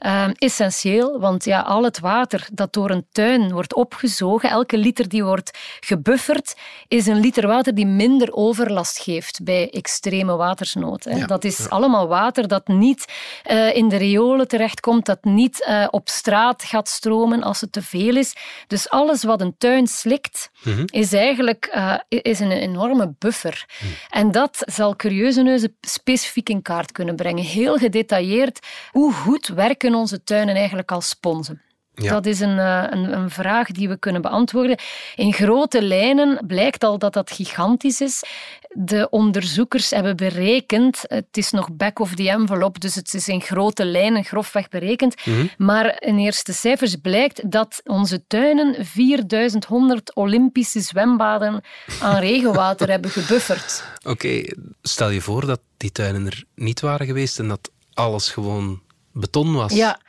Uh, 0.00 0.26
essentieel, 0.34 1.20
want 1.20 1.44
ja, 1.44 1.60
al 1.60 1.84
het 1.84 1.98
water 2.00 2.48
dat 2.52 2.72
door 2.72 2.90
een 2.90 3.06
tuin 3.12 3.52
wordt 3.52 3.74
opgezogen, 3.74 4.50
elke 4.50 4.78
liter 4.78 5.08
die 5.08 5.24
wordt 5.24 5.58
gebufferd, 5.80 6.56
is 6.88 7.03
een 7.06 7.20
liter 7.20 7.46
water 7.46 7.74
die 7.74 7.86
minder 7.86 8.32
overlast 8.32 8.98
geeft 8.98 9.42
bij 9.42 9.70
extreme 9.70 10.36
watersnood. 10.36 11.04
Hè. 11.04 11.26
dat 11.26 11.44
is 11.44 11.68
allemaal 11.68 12.08
water 12.08 12.48
dat 12.48 12.68
niet 12.68 13.12
uh, 13.50 13.76
in 13.76 13.88
de 13.88 13.96
riolen 13.96 14.48
terechtkomt, 14.48 15.06
dat 15.06 15.24
niet 15.24 15.66
uh, 15.68 15.86
op 15.90 16.08
straat 16.08 16.64
gaat 16.64 16.88
stromen 16.88 17.42
als 17.42 17.60
het 17.60 17.72
te 17.72 17.82
veel 17.82 18.16
is. 18.16 18.36
Dus 18.66 18.88
alles 18.88 19.24
wat 19.24 19.40
een 19.40 19.54
tuin 19.58 19.86
slikt, 19.86 20.50
mm 20.62 20.74
-hmm. 20.74 20.84
is 20.86 21.12
eigenlijk 21.12 21.72
uh, 21.74 21.94
is 22.08 22.40
een 22.40 22.52
enorme 22.52 23.14
buffer. 23.18 23.66
Mm. 23.82 23.88
En 24.08 24.30
dat 24.30 24.62
zal 24.66 24.96
Curieuze 24.96 25.42
Neuzen 25.42 25.76
specifiek 25.80 26.48
in 26.48 26.62
kaart 26.62 26.92
kunnen 26.92 27.16
brengen. 27.16 27.44
Heel 27.44 27.76
gedetailleerd. 27.76 28.66
Hoe 28.90 29.12
goed 29.12 29.46
werken 29.46 29.94
onze 29.94 30.24
tuinen 30.24 30.54
eigenlijk 30.54 30.92
als 30.92 31.08
sponsen? 31.08 31.62
Dat 31.94 32.26
is 32.26 32.40
een, 32.40 32.58
eh, 32.58 32.84
een, 32.90 33.12
een, 33.12 33.30
vraag 33.30 33.70
die 33.70 33.88
we 33.88 33.96
kunnen 33.96 34.22
beantwoorden. 34.22 34.78
In 35.14 35.32
grote 35.32 35.82
lijnen 35.82 36.46
blijkt 36.46 36.84
al 36.84 36.98
dat 36.98 37.12
dat 37.12 37.30
gigantisch 37.30 38.00
is. 38.00 38.22
De 38.70 39.08
onderzoekers 39.10 39.90
hebben 39.90 40.16
berekend, 40.16 41.02
het 41.06 41.36
is 41.36 41.50
nog 41.50 41.72
back 41.72 41.98
of 41.98 42.14
the 42.14 42.30
envelope, 42.30 42.78
dus 42.78 42.94
het 42.94 43.14
is 43.14 43.28
in 43.28 43.40
grote 43.40 43.84
lijnen 43.84 44.24
grofweg 44.24 44.68
berekend, 44.68 45.26
mhm. 45.26 45.46
maar 45.58 46.02
in 46.02 46.18
eerste 46.18 46.52
cijfers 46.52 46.96
blijkt 46.96 47.50
dat 47.50 47.80
onze 47.84 48.26
tuinen 48.26 48.84
4100 48.86 50.14
Olympische 50.14 50.80
zwembaden 50.80 51.64
aan 52.00 52.20
regenwater 52.20 52.90
hebben 52.94 53.10
gebufferd. 53.10 53.84
Oké, 54.04 54.42
stel 54.82 55.10
je 55.10 55.20
voor 55.20 55.46
dat 55.46 55.60
die 55.76 55.92
tuinen 55.92 56.26
er 56.26 56.44
niet 56.54 56.80
waren 56.80 57.06
geweest 57.06 57.38
en 57.38 57.48
dat 57.48 57.70
alles 57.92 58.30
gewoon 58.30 58.80
beton 59.12 59.54
was. 59.54 59.72
Ja. 59.72 60.00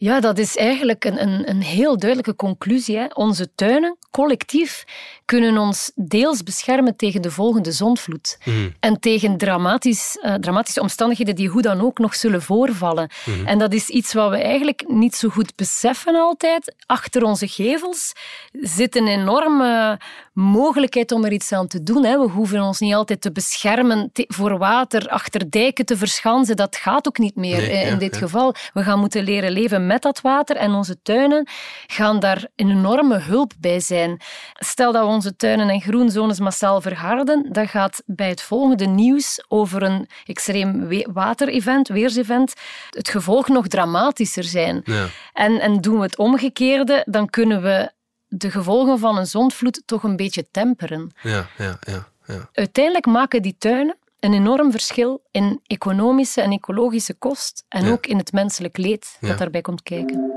Ja, 0.00 0.20
dat 0.20 0.38
is 0.38 0.56
eigenlijk 0.56 1.04
een, 1.04 1.22
een, 1.22 1.48
een 1.48 1.62
heel 1.62 1.98
duidelijke 1.98 2.36
conclusie. 2.36 2.96
Hè. 2.96 3.06
Onze 3.14 3.54
tuinen, 3.54 3.96
collectief, 4.10 4.84
kunnen 5.24 5.58
ons 5.58 5.92
deels 5.94 6.42
beschermen 6.42 6.96
tegen 6.96 7.22
de 7.22 7.30
volgende 7.30 7.72
zondvloed. 7.72 8.38
Mhm. 8.44 8.70
En 8.80 9.00
tegen 9.00 9.36
dramatisch, 9.36 10.18
uh, 10.22 10.34
dramatische 10.34 10.80
omstandigheden 10.80 11.34
die 11.34 11.48
hoe 11.48 11.62
dan 11.62 11.80
ook 11.80 11.98
nog 11.98 12.14
zullen 12.14 12.42
voorvallen. 12.42 13.10
Mhm. 13.24 13.46
En 13.46 13.58
dat 13.58 13.72
is 13.72 13.88
iets 13.88 14.12
wat 14.12 14.30
we 14.30 14.36
eigenlijk 14.36 14.84
niet 14.88 15.14
zo 15.14 15.28
goed 15.28 15.56
beseffen 15.56 16.14
altijd. 16.14 16.74
Achter 16.86 17.22
onze 17.22 17.48
gevels 17.48 18.12
zit 18.52 18.96
een 18.96 19.06
enorme 19.06 19.98
mogelijkheid 20.40 21.12
om 21.12 21.24
er 21.24 21.32
iets 21.32 21.52
aan 21.52 21.66
te 21.66 21.82
doen. 21.82 22.04
Hè. 22.04 22.18
We 22.18 22.30
hoeven 22.30 22.62
ons 22.62 22.78
niet 22.78 22.94
altijd 22.94 23.20
te 23.20 23.32
beschermen 23.32 24.10
voor 24.12 24.58
water, 24.58 25.08
achter 25.08 25.50
dijken 25.50 25.84
te 25.84 25.96
verschansen. 25.96 26.56
Dat 26.56 26.76
gaat 26.76 27.08
ook 27.08 27.18
niet 27.18 27.36
meer 27.36 27.70
in 27.70 27.98
dit 27.98 28.16
geval. 28.16 28.54
We 28.72 28.82
gaan 28.82 28.98
moeten 28.98 29.24
leren 29.24 29.52
leven 29.52 29.86
met 29.86 30.02
dat 30.02 30.20
water 30.20 30.56
en 30.56 30.72
onze 30.72 31.02
tuinen 31.02 31.48
gaan 31.86 32.20
daar 32.20 32.46
een 32.56 32.70
enorme 32.70 33.18
hulp 33.18 33.52
bij 33.58 33.80
zijn. 33.80 34.20
Stel 34.54 34.92
dat 34.92 35.02
we 35.02 35.08
onze 35.08 35.36
tuinen 35.36 35.68
en 35.68 35.80
groenzones 35.80 36.40
massaal 36.40 36.80
verharden, 36.80 37.46
dan 37.52 37.68
gaat 37.68 38.02
bij 38.06 38.28
het 38.28 38.42
volgende 38.42 38.86
nieuws 38.86 39.44
over 39.48 39.82
een 39.82 40.08
extreem 40.24 40.88
waterevent, 41.12 41.88
weersevent, 41.88 42.54
het 42.90 43.08
gevolg 43.08 43.48
nog 43.48 43.68
dramatischer 43.68 44.44
zijn. 44.44 44.80
Ja. 44.84 45.06
En, 45.32 45.60
en 45.60 45.80
doen 45.80 45.96
we 45.96 46.02
het 46.02 46.18
omgekeerde, 46.18 47.02
dan 47.06 47.30
kunnen 47.30 47.62
we 47.62 47.90
de 48.30 48.50
gevolgen 48.50 48.98
van 48.98 49.18
een 49.18 49.26
zondvloed 49.26 49.82
toch 49.84 50.02
een 50.02 50.16
beetje 50.16 50.46
temperen. 50.50 51.10
Ja, 51.22 51.48
ja, 51.58 51.78
ja, 51.80 52.08
ja. 52.26 52.48
Uiteindelijk 52.52 53.06
maken 53.06 53.42
die 53.42 53.56
tuinen 53.58 53.96
een 54.20 54.32
enorm 54.32 54.70
verschil 54.70 55.22
in 55.30 55.60
economische 55.66 56.40
en 56.40 56.50
ecologische 56.50 57.14
kost 57.14 57.64
en 57.68 57.92
ook 57.92 58.06
in 58.06 58.16
het 58.16 58.32
menselijk 58.32 58.76
leed 58.76 59.16
dat 59.20 59.38
daarbij 59.38 59.60
komt 59.60 59.82
kijken. 59.82 60.32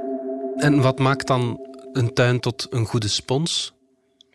En 0.56 0.82
wat 0.82 1.00
maakt 1.00 1.28
dan 1.28 1.68
een 1.92 2.14
tuin 2.14 2.40
tot 2.40 2.68
een 2.70 2.86
goede 2.86 3.08
spons? 3.08 3.74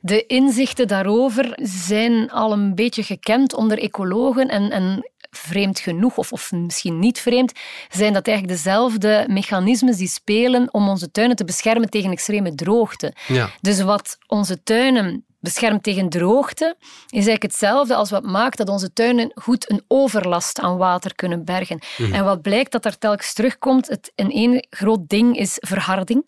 De 0.00 0.26
inzichten 0.26 0.88
daarover 0.88 1.58
zijn 1.62 2.30
al 2.30 2.52
een 2.52 2.74
beetje 2.74 3.02
gekend 3.02 3.54
onder 3.54 3.78
ecologen 3.78 4.48
en, 4.48 4.70
en 4.70 5.10
vreemd 5.30 5.78
genoeg, 5.78 6.16
of, 6.16 6.32
of 6.32 6.52
misschien 6.52 6.98
niet 6.98 7.20
vreemd, 7.20 7.52
zijn 7.88 8.12
dat 8.12 8.26
eigenlijk 8.26 8.56
dezelfde 8.56 9.24
mechanismes 9.28 9.96
die 9.96 10.08
spelen 10.08 10.68
om 10.72 10.88
onze 10.88 11.10
tuinen 11.10 11.36
te 11.36 11.44
beschermen 11.44 11.90
tegen 11.90 12.10
extreme 12.10 12.54
droogte. 12.54 13.14
Ja. 13.26 13.50
Dus 13.60 13.80
wat 13.80 14.18
onze 14.26 14.62
tuinen 14.62 15.24
beschermt 15.40 15.82
tegen 15.82 16.08
droogte, 16.08 16.76
is 16.80 16.86
eigenlijk 17.10 17.42
hetzelfde 17.42 17.94
als 17.94 18.10
wat 18.10 18.24
maakt 18.24 18.58
dat 18.58 18.68
onze 18.68 18.92
tuinen 18.92 19.30
goed 19.34 19.70
een 19.70 19.82
overlast 19.88 20.60
aan 20.60 20.76
water 20.76 21.14
kunnen 21.14 21.44
bergen. 21.44 21.78
Mhm. 21.96 22.14
En 22.14 22.24
wat 22.24 22.42
blijkt 22.42 22.72
dat 22.72 22.84
er 22.84 22.98
telkens 22.98 23.32
terugkomt, 23.32 23.88
het, 23.88 24.12
een 24.14 24.30
één 24.30 24.66
groot 24.70 25.08
ding 25.08 25.36
is 25.36 25.56
verharding. 25.60 26.24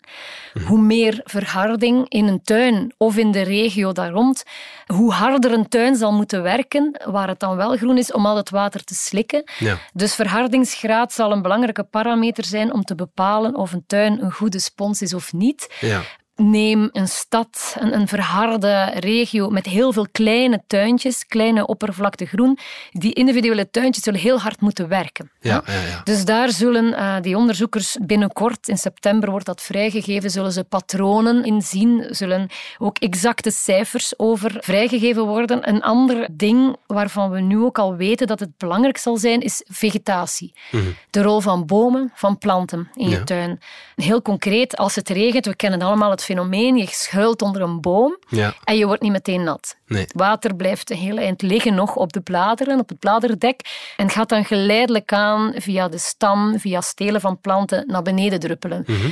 Mhm. 0.53 0.65
Hoe 0.65 0.81
meer 0.81 1.21
verharding 1.23 2.09
in 2.09 2.27
een 2.27 2.41
tuin 2.41 2.93
of 2.97 3.17
in 3.17 3.31
de 3.31 3.41
regio 3.41 3.91
daar 3.91 4.11
rond, 4.11 4.43
hoe 4.85 5.11
harder 5.11 5.51
een 5.53 5.67
tuin 5.67 5.95
zal 5.95 6.13
moeten 6.13 6.43
werken, 6.43 7.01
waar 7.05 7.27
het 7.27 7.39
dan 7.39 7.55
wel 7.55 7.77
groen 7.77 7.97
is, 7.97 8.11
om 8.11 8.25
al 8.25 8.35
het 8.35 8.49
water 8.49 8.83
te 8.83 8.95
slikken. 8.95 9.43
Ja. 9.59 9.77
Dus 9.93 10.15
verhardingsgraad 10.15 11.13
zal 11.13 11.31
een 11.31 11.41
belangrijke 11.41 11.83
parameter 11.83 12.45
zijn 12.45 12.73
om 12.73 12.83
te 12.83 12.95
bepalen 12.95 13.55
of 13.55 13.71
een 13.71 13.83
tuin 13.87 14.23
een 14.23 14.31
goede 14.31 14.59
spons 14.59 15.01
is 15.01 15.13
of 15.13 15.33
niet. 15.33 15.75
Ja. 15.79 16.01
Neem 16.41 16.89
een 16.91 17.07
stad, 17.07 17.75
een, 17.79 17.93
een, 17.93 18.07
verharde 18.07 18.91
regio 18.99 19.49
met 19.49 19.65
heel 19.65 19.93
veel 19.93 20.07
kleine 20.11 20.63
tuintjes, 20.67 21.25
kleine 21.27 21.65
oppervlakte 21.65 22.25
groen. 22.25 22.57
Die 22.91 23.13
individuele 23.13 23.69
tuintjes 23.69 24.03
zullen 24.03 24.19
heel 24.19 24.39
hard 24.39 24.61
moeten 24.61 24.87
werken. 24.87 25.31
Ja, 25.39 25.63
ja, 25.65 25.73
ja. 25.73 26.01
Dus 26.03 26.25
daar 26.25 26.49
zullen 26.49 26.85
uh, 26.85 27.15
die 27.21 27.37
onderzoekers 27.37 27.97
binnenkort, 28.01 28.67
in 28.67 28.77
september 28.77 29.29
wordt 29.29 29.45
dat 29.45 29.61
vrijgegeven, 29.61 30.29
zullen 30.29 30.51
ze 30.51 30.63
patronen 30.63 31.43
inzien, 31.43 32.05
zullen 32.09 32.49
ook 32.77 32.97
exacte 32.97 33.51
cijfers 33.51 34.19
over 34.19 34.57
vrijgegeven 34.59 35.25
worden. 35.25 35.69
Een 35.69 35.81
ander 35.81 36.27
ding 36.31 36.75
waarvan 36.87 37.29
we 37.29 37.39
nu 37.39 37.57
ook 37.57 37.79
al 37.79 37.95
weten 37.95 38.27
dat 38.27 38.39
het 38.39 38.57
belangrijk 38.57 38.97
zal 38.97 39.17
zijn, 39.17 39.41
is 39.41 39.63
vegetatie. 39.67 40.53
Mhm. 40.71 40.83
De 41.09 41.21
rol 41.21 41.39
van 41.39 41.65
bomen, 41.65 42.11
van 42.13 42.37
planten 42.37 42.89
in 42.93 43.09
je 43.09 43.23
tuin. 43.23 43.59
Heel 43.95 44.21
concreet, 44.21 44.77
als 44.77 44.95
het 44.95 45.09
regent, 45.09 45.45
we 45.45 45.55
kennen 45.55 45.81
allemaal 45.81 46.11
het 46.11 46.23
fenomeen. 46.31 46.77
Je 46.77 46.87
schuilt 46.87 47.41
onder 47.41 47.61
een 47.61 47.81
boom 47.81 48.17
ja. 48.27 48.53
en 48.63 48.77
je 48.77 48.85
wordt 48.85 49.01
niet 49.01 49.11
meteen 49.11 49.43
nat. 49.43 49.75
Nee. 49.85 50.05
Water 50.15 50.55
blijft 50.55 50.89
een 50.89 50.97
hele 50.97 51.21
eind 51.21 51.41
liggen 51.41 51.73
nog 51.73 51.95
op 51.95 52.13
de 52.13 52.21
bladeren, 52.21 52.79
op 52.79 52.89
het 52.89 52.99
bladerdek 52.99 53.61
en 53.97 54.09
gaat 54.09 54.29
dan 54.29 54.45
geleidelijk 54.45 55.13
aan 55.13 55.53
via 55.55 55.87
de 55.87 55.97
stam, 55.97 56.59
via 56.59 56.81
stelen 56.81 57.21
van 57.21 57.39
planten 57.41 57.83
naar 57.87 58.01
beneden 58.01 58.39
druppelen. 58.39 58.83
Mhm. 58.87 59.09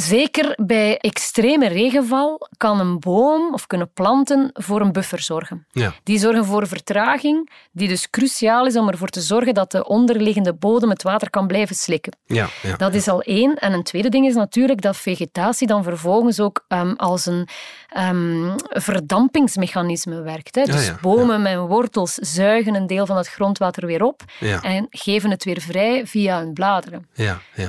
Zeker 0.00 0.52
bij 0.62 0.98
extreme 0.98 1.68
regenval 1.68 2.48
kan 2.56 2.80
een 2.80 2.98
boom 2.98 3.52
of 3.52 3.66
kunnen 3.66 3.92
planten 3.92 4.50
voor 4.52 4.80
een 4.80 4.92
buffer 4.92 5.22
zorgen. 5.22 5.66
Ja. 5.70 5.94
Die 6.02 6.18
zorgen 6.18 6.44
voor 6.44 6.66
vertraging, 6.66 7.50
die 7.72 7.88
dus 7.88 8.10
cruciaal 8.10 8.66
is 8.66 8.76
om 8.76 8.88
ervoor 8.88 9.08
te 9.08 9.20
zorgen 9.20 9.54
dat 9.54 9.70
de 9.70 9.86
onderliggende 9.86 10.54
bodem 10.54 10.90
het 10.90 11.02
water 11.02 11.30
kan 11.30 11.46
blijven 11.46 11.76
slikken. 11.76 12.16
Ja, 12.26 12.48
ja 12.62 12.76
dat 12.76 12.94
is 12.94 13.08
al 13.08 13.22
één. 13.22 13.54
En 13.54 13.72
een 13.72 13.82
tweede 13.82 14.08
ding 14.08 14.26
is 14.26 14.34
natuurlijk 14.34 14.82
dat 14.82 14.96
vegetatie 14.96 15.66
dan 15.66 15.82
vervolgens 15.82 16.40
ook 16.40 16.64
um, 16.68 16.94
als 16.96 17.26
een 17.26 17.48
um, 17.96 18.54
verdampingsmechanisme 18.68 20.22
werkt. 20.22 20.54
Hè. 20.54 20.64
Dus 20.64 20.92
bomen 21.00 21.42
met 21.42 21.56
wortels 21.56 22.14
zuigen 22.14 22.74
een 22.74 22.86
deel 22.86 23.06
van 23.06 23.16
het 23.16 23.28
grondwater 23.28 23.86
weer 23.86 24.02
op 24.02 24.22
en 24.62 24.86
geven 24.90 25.30
het 25.30 25.44
weer 25.44 25.60
vrij 25.60 26.06
via 26.06 26.38
hun 26.38 26.52
bladeren. 26.52 27.08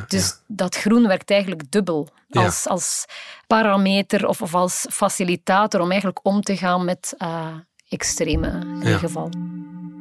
Dus 0.08 0.34
dat 0.48 0.76
groen 0.76 1.08
werkt 1.08 1.32
eigenlijk 1.32 1.72
dubbel 1.72 2.10
als, 2.30 2.68
als 2.68 3.06
parameter 3.48 4.28
of, 4.28 4.42
of, 4.42 4.56
als 4.56 4.86
facilitator 4.90 5.82
om 5.82 5.90
eigenlijk 5.90 6.26
om 6.26 6.42
te 6.42 6.58
gaan 6.58 6.86
met 6.86 7.14
uh, 7.18 7.48
extreme 7.90 8.80
regenval. 8.82 9.30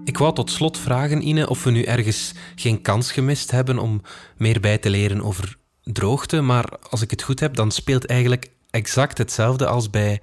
Ik 0.04 0.18
wou 0.18 0.34
tot 0.34 0.50
slot 0.50 0.78
vragen, 0.78 1.28
Ine, 1.28 1.48
of 1.48 1.64
we 1.64 1.70
nu 1.70 1.82
ergens 1.82 2.32
geen 2.54 2.82
kans 2.82 3.12
gemist 3.12 3.50
hebben 3.50 3.78
om 3.78 4.02
meer 4.36 4.60
bij 4.60 4.78
te 4.78 4.90
leren 4.90 5.22
over 5.22 5.56
droogte. 5.82 6.40
Maar 6.40 6.78
als 6.90 7.02
ik 7.02 7.10
het 7.10 7.22
goed 7.22 7.40
heb, 7.40 7.54
dan 7.54 7.70
speelt 7.70 8.06
eigenlijk 8.06 8.50
exact 8.70 9.18
hetzelfde 9.18 9.66
als 9.66 9.90
bij 9.90 10.20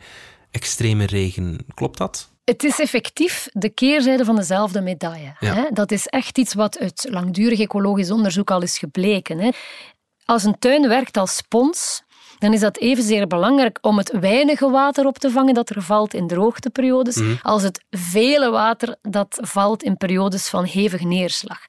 extreme 0.51 1.05
regen. 1.05 1.65
Klopt 1.73 1.97
dat? 1.97 2.29
Het 2.43 2.63
is 2.63 2.79
effectief 2.79 3.47
de 3.51 3.69
keerzijde 3.69 4.25
van 4.25 4.35
dezelfde 4.35 4.81
medaille. 4.81 5.35
Hè? 5.39 5.63
Dat 5.73 5.91
is 5.91 6.05
echt 6.05 6.37
iets 6.37 6.53
wat 6.53 6.79
uit 6.79 7.07
langdurig 7.09 7.59
ecologisch 7.59 8.11
onderzoek 8.11 8.51
al 8.51 8.61
is 8.61 8.77
gebleken. 8.77 9.39
Hè? 9.39 9.49
Als 10.27 10.43
een 10.43 10.59
tuin 10.59 10.87
werkt 10.87 11.17
als 11.17 11.35
spons, 11.35 12.03
dan 12.39 12.53
is 12.53 12.59
dat 12.59 12.77
evenzeer 12.77 13.27
belangrijk 13.27 13.77
om 13.81 13.97
het 13.97 14.19
weinige 14.19 14.69
water 14.69 15.05
op 15.05 15.17
te 15.17 15.31
vangen 15.31 15.53
dat 15.53 15.69
er 15.69 15.81
valt 15.81 16.13
in 16.13 16.27
droogteperiodes, 16.27 17.15
mhm. 17.15 17.35
als 17.41 17.63
het 17.63 17.83
vele 17.89 18.49
water 18.49 18.95
dat 19.01 19.39
valt 19.41 19.83
in 19.83 19.97
periodes 19.97 20.49
van 20.49 20.63
hevig 20.63 21.01
neerslag. 21.01 21.59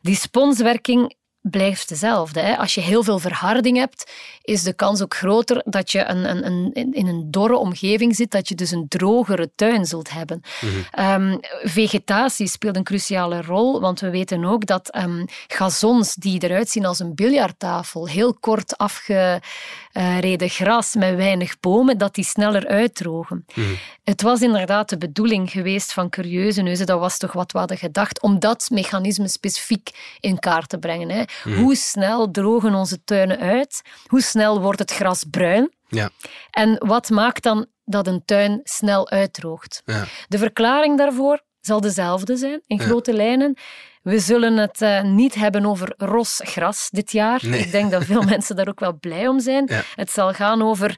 Die 0.00 0.14
sponswerking 0.14 1.14
blijft 1.40 1.88
dezelfde. 1.88 2.40
Hè. 2.40 2.56
Als 2.56 2.74
je 2.74 2.80
heel 2.80 3.02
veel 3.02 3.18
verharding 3.18 3.76
hebt, 3.76 4.10
is 4.42 4.62
de 4.62 4.72
kans 4.72 5.02
ook 5.02 5.14
groter 5.14 5.62
dat 5.64 5.92
je 5.92 6.04
een, 6.04 6.30
een, 6.30 6.46
een, 6.46 6.92
in 6.92 7.06
een 7.06 7.30
dorre 7.30 7.56
omgeving 7.56 8.16
zit, 8.16 8.30
dat 8.30 8.48
je 8.48 8.54
dus 8.54 8.70
een 8.70 8.88
drogere 8.88 9.50
tuin 9.54 9.84
zult 9.84 10.10
hebben. 10.10 10.42
Mhm. 10.60 10.72
Ehm, 10.90 11.36
vegetatie 11.62 12.48
speelt 12.48 12.76
een 12.76 12.84
cruciale 12.84 13.42
rol, 13.42 13.80
want 13.80 14.00
we 14.00 14.10
weten 14.10 14.44
ook 14.44 14.66
dat 14.66 14.96
um, 14.96 15.24
gazons 15.46 16.14
die 16.14 16.42
eruit 16.42 16.68
zien 16.68 16.86
als 16.86 16.98
een 16.98 17.14
biljarttafel, 17.14 18.08
heel 18.08 18.34
kort 18.34 18.76
afgereden 18.78 20.48
gras 20.48 20.94
met 20.94 21.14
weinig 21.14 21.60
bomen, 21.60 21.98
dat 21.98 22.14
die 22.14 22.24
sneller 22.24 22.66
uitdrogen. 22.66 23.44
Mhm. 23.54 23.66
Het 24.04 24.22
was 24.22 24.40
inderdaad 24.40 24.88
de 24.88 24.98
bedoeling 24.98 25.50
geweest 25.50 25.92
van 25.92 26.10
Curieuze 26.10 26.62
Neuzen, 26.62 26.86
dat 26.86 27.00
was 27.00 27.18
toch 27.18 27.32
wat 27.32 27.52
we 27.52 27.58
hadden 27.58 27.78
gedacht, 27.78 28.22
om 28.22 28.38
dat 28.38 28.68
mechanisme 28.72 29.28
specifiek 29.28 29.90
in 30.20 30.38
kaart 30.38 30.68
te 30.68 30.78
brengen. 30.78 31.10
Hè. 31.10 31.22
Mhm. 31.44 31.58
Hoe 31.58 31.76
snel 31.76 32.30
drogen 32.30 32.74
onze 32.74 33.04
tuinen 33.04 33.38
uit? 33.38 33.82
Hoe 34.06 34.22
snel 34.22 34.60
wordt 34.60 34.78
het 34.78 34.90
gras 34.90 35.24
bruin? 35.30 35.72
Ja. 35.88 36.10
En 36.50 36.76
wat 36.78 37.10
maakt 37.10 37.42
dan 37.42 37.66
dat 37.84 38.06
een 38.06 38.22
tuin 38.24 38.60
snel 38.62 39.10
uitdroogt? 39.10 39.82
Ja. 39.84 40.04
De 40.28 40.38
verklaring 40.38 40.98
daarvoor 40.98 41.40
zal 41.60 41.80
dezelfde 41.80 42.36
zijn, 42.36 42.62
in 42.66 42.80
grote 42.80 43.12
lijnen. 43.12 43.56
We 44.02 44.18
zullen 44.18 44.56
het 44.56 44.80
uh, 44.80 45.02
niet 45.02 45.34
hebben 45.34 45.66
over 45.66 45.94
ros 45.96 46.40
gras 46.44 46.88
dit 46.90 47.12
jaar. 47.12 47.44
Ik 47.44 47.70
denk 47.70 47.90
dat 47.90 48.04
veel 48.04 48.22
mensen 48.32 48.56
daar 48.56 48.68
ook 48.68 48.80
wel 48.80 48.98
blij 48.98 49.28
om 49.28 49.40
zijn. 49.40 49.70
Het 49.94 50.10
zal 50.10 50.32
gaan 50.32 50.62
over 50.62 50.96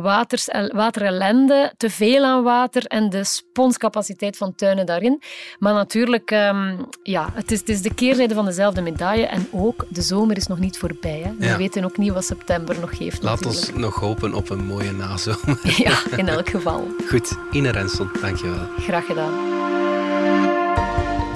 waters, 0.00 0.48
waterellende, 0.72 1.72
te 1.76 1.90
veel 1.90 2.24
aan 2.24 2.42
water 2.42 2.84
en 2.84 3.10
de 3.10 3.24
sponscapaciteit 3.24 4.36
van 4.36 4.54
tuinen 4.54 4.86
daarin. 4.86 5.22
Maar 5.58 5.74
natuurlijk, 5.74 6.30
um, 6.30 6.86
ja, 7.02 7.28
het 7.32 7.50
is, 7.50 7.58
het 7.58 7.68
is 7.68 7.82
de 7.82 7.94
keerzijde 7.94 8.34
van 8.34 8.44
dezelfde 8.44 8.80
medaille. 8.80 9.26
En 9.26 9.48
ook, 9.52 9.84
de 9.88 10.02
zomer 10.02 10.36
is 10.36 10.46
nog 10.46 10.58
niet 10.58 10.78
voorbij. 10.78 11.20
Hè. 11.24 11.34
We 11.38 11.56
weten 11.56 11.84
ook 11.84 11.96
niet 11.96 12.12
wat 12.12 12.24
september 12.24 12.80
nog 12.80 12.98
heeft. 12.98 13.22
Laat 13.22 13.46
ons 13.46 13.72
nog 13.72 13.94
hopen 13.94 14.34
op 14.34 14.50
een 14.50 14.64
mooie 14.64 14.92
nazomer. 14.92 15.58
Ja, 15.76 15.98
in 16.16 16.28
elk 16.28 16.48
geval. 16.48 16.86
Goed, 17.08 17.38
Ine 17.50 17.70
Renson, 17.70 18.10
dankjewel. 18.20 18.66
Graag 18.78 19.06
gedaan. 19.06 19.55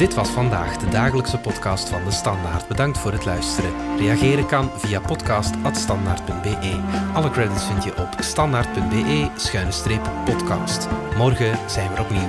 Dit 0.01 0.15
was 0.15 0.29
vandaag 0.29 0.77
de 0.77 0.89
dagelijkse 0.89 1.39
podcast 1.39 1.89
van 1.89 2.05
De 2.05 2.11
Standaard. 2.11 2.69
Bedankt 2.69 2.99
voor 2.99 3.13
het 3.13 3.25
luisteren. 3.25 3.99
Reageren 3.99 4.47
kan 4.47 4.71
via 4.77 5.01
podcast.standaard.be. 5.01 6.81
Alle 7.15 7.31
credits 7.31 7.65
vind 7.65 7.85
je 7.85 7.97
op 7.97 8.09
standaard.be-podcast. 8.19 10.89
Morgen 11.17 11.59
zijn 11.69 11.95
we 11.95 12.01
opnieuw. 12.01 12.29